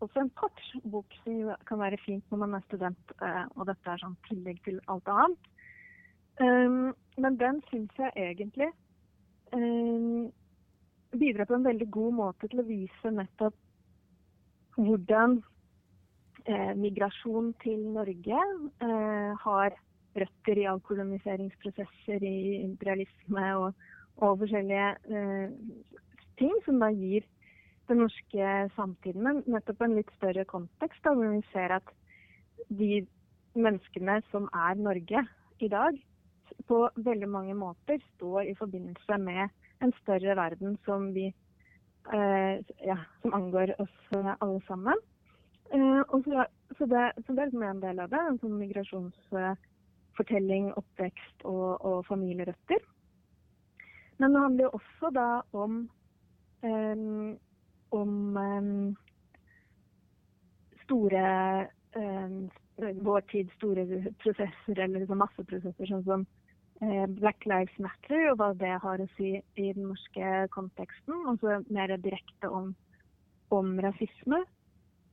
[0.00, 3.90] også en kort bok som kan være fint når man er student, uh, og dette
[3.90, 5.50] er sånn tillegg til alt annet.
[6.42, 8.66] Um, men den syns jeg egentlig
[9.54, 10.32] um,
[11.14, 13.54] bidrar på en veldig god måte til å vise nettopp
[14.74, 15.36] hvordan
[16.48, 18.40] eh, migrasjon til Norge
[18.82, 19.76] eh, har
[20.14, 23.84] røtter i avkoloniseringsprosesser, i imperialisme og,
[24.22, 25.54] og forskjellige eh,
[26.40, 27.26] ting som da gir
[27.90, 29.22] den norske samtiden.
[29.26, 31.94] Men nettopp en litt større kontekst, da, hvor vi ser at
[32.70, 33.04] de
[33.54, 35.24] menneskene som er Norge
[35.62, 35.98] i dag,
[36.68, 39.48] på veldig mange måter står i forbindelse med
[39.84, 41.26] en større verden som vi
[42.12, 42.54] eh,
[42.86, 43.96] ja, som angår oss
[44.38, 44.94] alle sammen.
[45.72, 46.44] Eh, så,
[46.78, 48.20] så, det, så, det, er liksom en del av det.
[48.20, 52.78] En sånn migrasjonsfortelling, oppvekst og, og, familierøtter.
[54.22, 55.72] Men det handler jo også da om
[56.62, 56.96] eh,
[57.94, 58.36] om
[60.84, 61.26] store
[61.96, 62.30] eh,
[62.76, 63.84] vår tids store
[64.22, 66.43] prosesser, eller liksom masseprosesser, sånn som eh,
[67.18, 71.24] Black Lives Matter, og hva det har å si i den norske konteksten.
[71.30, 72.72] Og så mer direkte om,
[73.54, 74.42] om rasisme.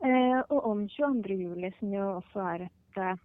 [0.01, 1.35] Eh, og om 22.
[1.37, 3.19] juli, som jo også er et,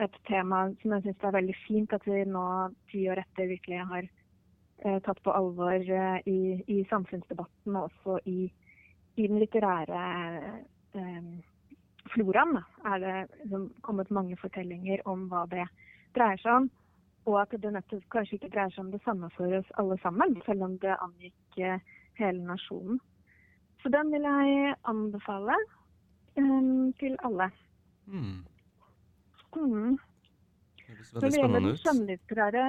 [0.00, 2.44] et tema som jeg syns er veldig fint at vi nå,
[2.88, 6.40] ti år etter, virkelig har eh, tatt på alvor eh, i,
[6.72, 8.48] i, samfunnsdebatten og også i,
[9.20, 10.00] i den litterære
[10.96, 11.30] eh,
[12.14, 12.62] floraen.
[12.88, 15.68] Er det liksom, kommet mange fortellinger om hva det
[16.16, 16.70] dreier seg om.
[17.30, 20.34] Og at det nettopp kanskje ikke dreier seg om det samme for oss alle sammen,
[20.46, 21.82] selv om det angikk eh,
[22.18, 22.98] hele nasjonen.
[23.82, 25.56] Så den vil jeg anbefale
[26.36, 27.50] um, til alle.
[28.06, 28.40] Mm.
[29.56, 29.92] Mm.
[29.92, 30.00] Ut.
[31.14, 32.64] Når det gjelder den skjønnlitterære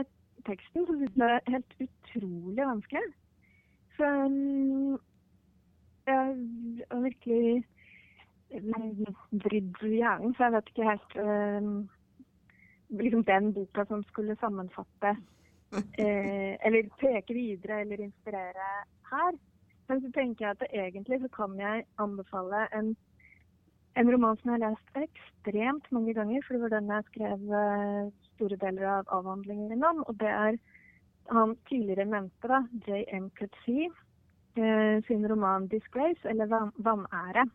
[0.45, 3.09] teksten, så syns jeg det er helt utrolig vanskelig.
[3.97, 4.99] Så um,
[6.05, 6.15] jeg
[6.91, 7.65] har virkelig
[9.31, 11.89] vridd hjernen, så jeg vet ikke helt um,
[12.91, 15.15] liksom den boka som skulle sammenfatte
[15.97, 18.67] eh, Eller peke videre eller inspirere
[19.11, 19.37] her.
[19.87, 22.95] Men så tenker jeg at egentlig så kan jeg anbefale en
[23.99, 27.41] en roman som jeg har lest ekstremt mange ganger, for det var den jeg skrev
[27.51, 30.03] uh, store deler av avhandlingen min om.
[30.07, 30.59] Og det er
[31.31, 33.29] han tidligere nevnte, da, J.M.
[33.37, 33.89] Cutsey,
[34.55, 36.47] eh, sin roman 'Disgrace', eller
[36.79, 37.49] 'Vanære'.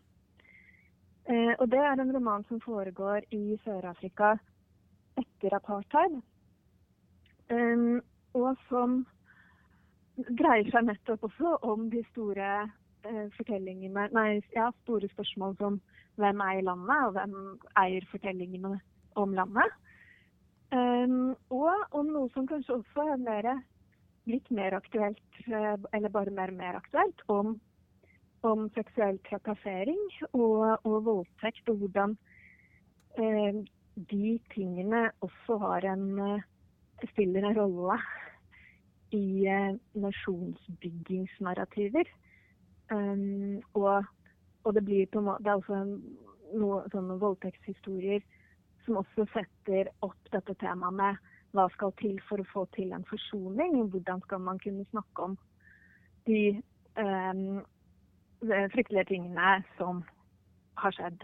[1.28, 4.36] Eh, og det er en roman som foregår i Sør-Afrika
[5.20, 6.18] etter apartheid.
[7.50, 8.00] Um,
[8.34, 9.04] og som
[10.16, 12.66] dreier seg nettopp også om de store
[13.36, 15.80] fortellingene Nei, ja, store spørsmål som
[16.20, 17.34] hvem eier landet, og hvem
[17.82, 18.78] eier fortellingene
[19.20, 19.74] om landet.
[20.74, 23.50] Um, og om noe som kanskje også er mer,
[24.26, 27.54] litt mer aktuelt, eh, eller bare mer og mer aktuelt, om,
[28.42, 30.00] om seksuell trakassering
[30.32, 32.16] og, og, voldtekt, og hvordan
[33.20, 33.62] uh,
[33.96, 36.40] de tingene også har en, uh,
[37.12, 37.96] spiller en rolle
[39.16, 39.72] i uh,
[40.02, 42.06] nasjonsbyggingsnarrativer.
[42.92, 44.04] Um, og
[44.66, 45.76] og det blir på en måte, det er også
[46.58, 48.24] noen sånne voldtektshistorier
[48.82, 51.20] som også setter opp dette temaet med
[51.54, 53.78] hva skal til for å få til en forsoning?
[53.92, 55.36] Hvordan skal man kunne snakke om
[56.26, 56.40] de
[56.98, 57.62] um,
[58.74, 60.02] fryktelige tingene som
[60.82, 61.22] har skjedd?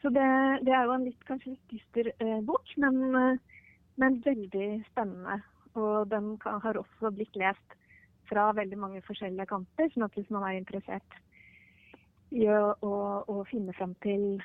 [0.00, 0.28] Så det,
[0.64, 3.64] det, er jo en litt, kanskje litt dyster eh, bok, men, uh,
[4.00, 5.40] men, veldig spennende.
[5.76, 7.76] Og den kan, har også blitt lest
[8.30, 9.90] fra veldig mange forskjellige kanter.
[9.92, 11.18] sånn at hvis man er interessert
[12.30, 12.94] i å, å,
[13.28, 14.40] å finne fram til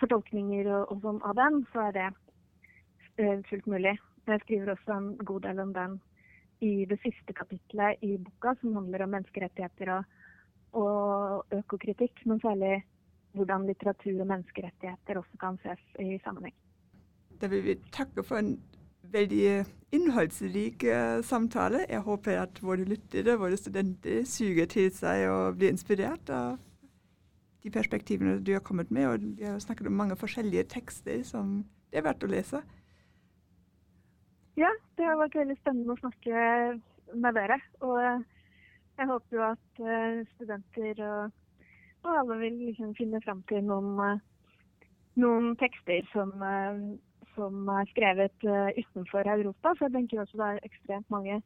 [0.00, 2.08] fortolkninger og, og sånn av den, så er det
[3.22, 3.94] eh, fullt mulig.
[4.28, 6.00] Jeg skriver også en god del om den
[6.64, 10.18] i det siste kapitlet i boka, som handler om menneskerettigheter og,
[10.80, 12.82] og økokritikk, men særlig
[13.34, 16.54] hvordan litteratur og menneskerettigheter også kan ses i sammenheng.
[17.40, 18.54] Da vil vi takke for en
[19.14, 19.64] veldig
[19.94, 21.84] innholdsrik uh, samtale.
[21.88, 26.56] Jeg håper at våre lyttere, våre studenter, suger til seg og blir inspirert av
[27.64, 29.06] de perspektivene du har kommet med.
[29.08, 32.62] Og vi har snakket om mange forskjellige tekster som det er verdt å lese.
[34.58, 36.42] Ja, det har vært veldig spennende å snakke
[37.14, 37.58] med dere.
[37.82, 37.98] Og
[38.98, 41.40] jeg håper jo at eh, studenter og,
[42.04, 44.88] og alle vil liksom finne fram til noen, eh,
[45.22, 46.80] noen tekster som, eh,
[47.34, 48.46] som, er skrevet
[48.78, 49.74] utenfor Europa.
[49.74, 51.42] Så jeg tenker også det er ekstremt mange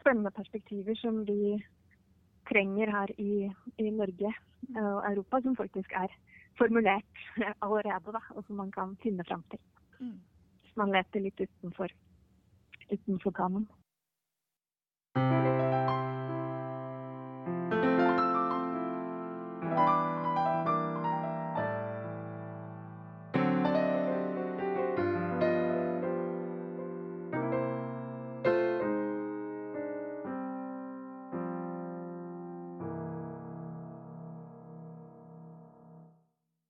[0.00, 1.62] spennende perspektiver som vi
[2.50, 4.34] trenger her i, i Norge
[4.76, 6.12] og Europa, som faktisk er
[6.58, 7.24] formulert
[7.64, 9.60] allerede, da, og som man kan finne fram til.
[10.00, 10.20] Mm.
[10.62, 11.88] Hvis man leter litt utenfor,
[12.92, 13.68] utenfor kanon.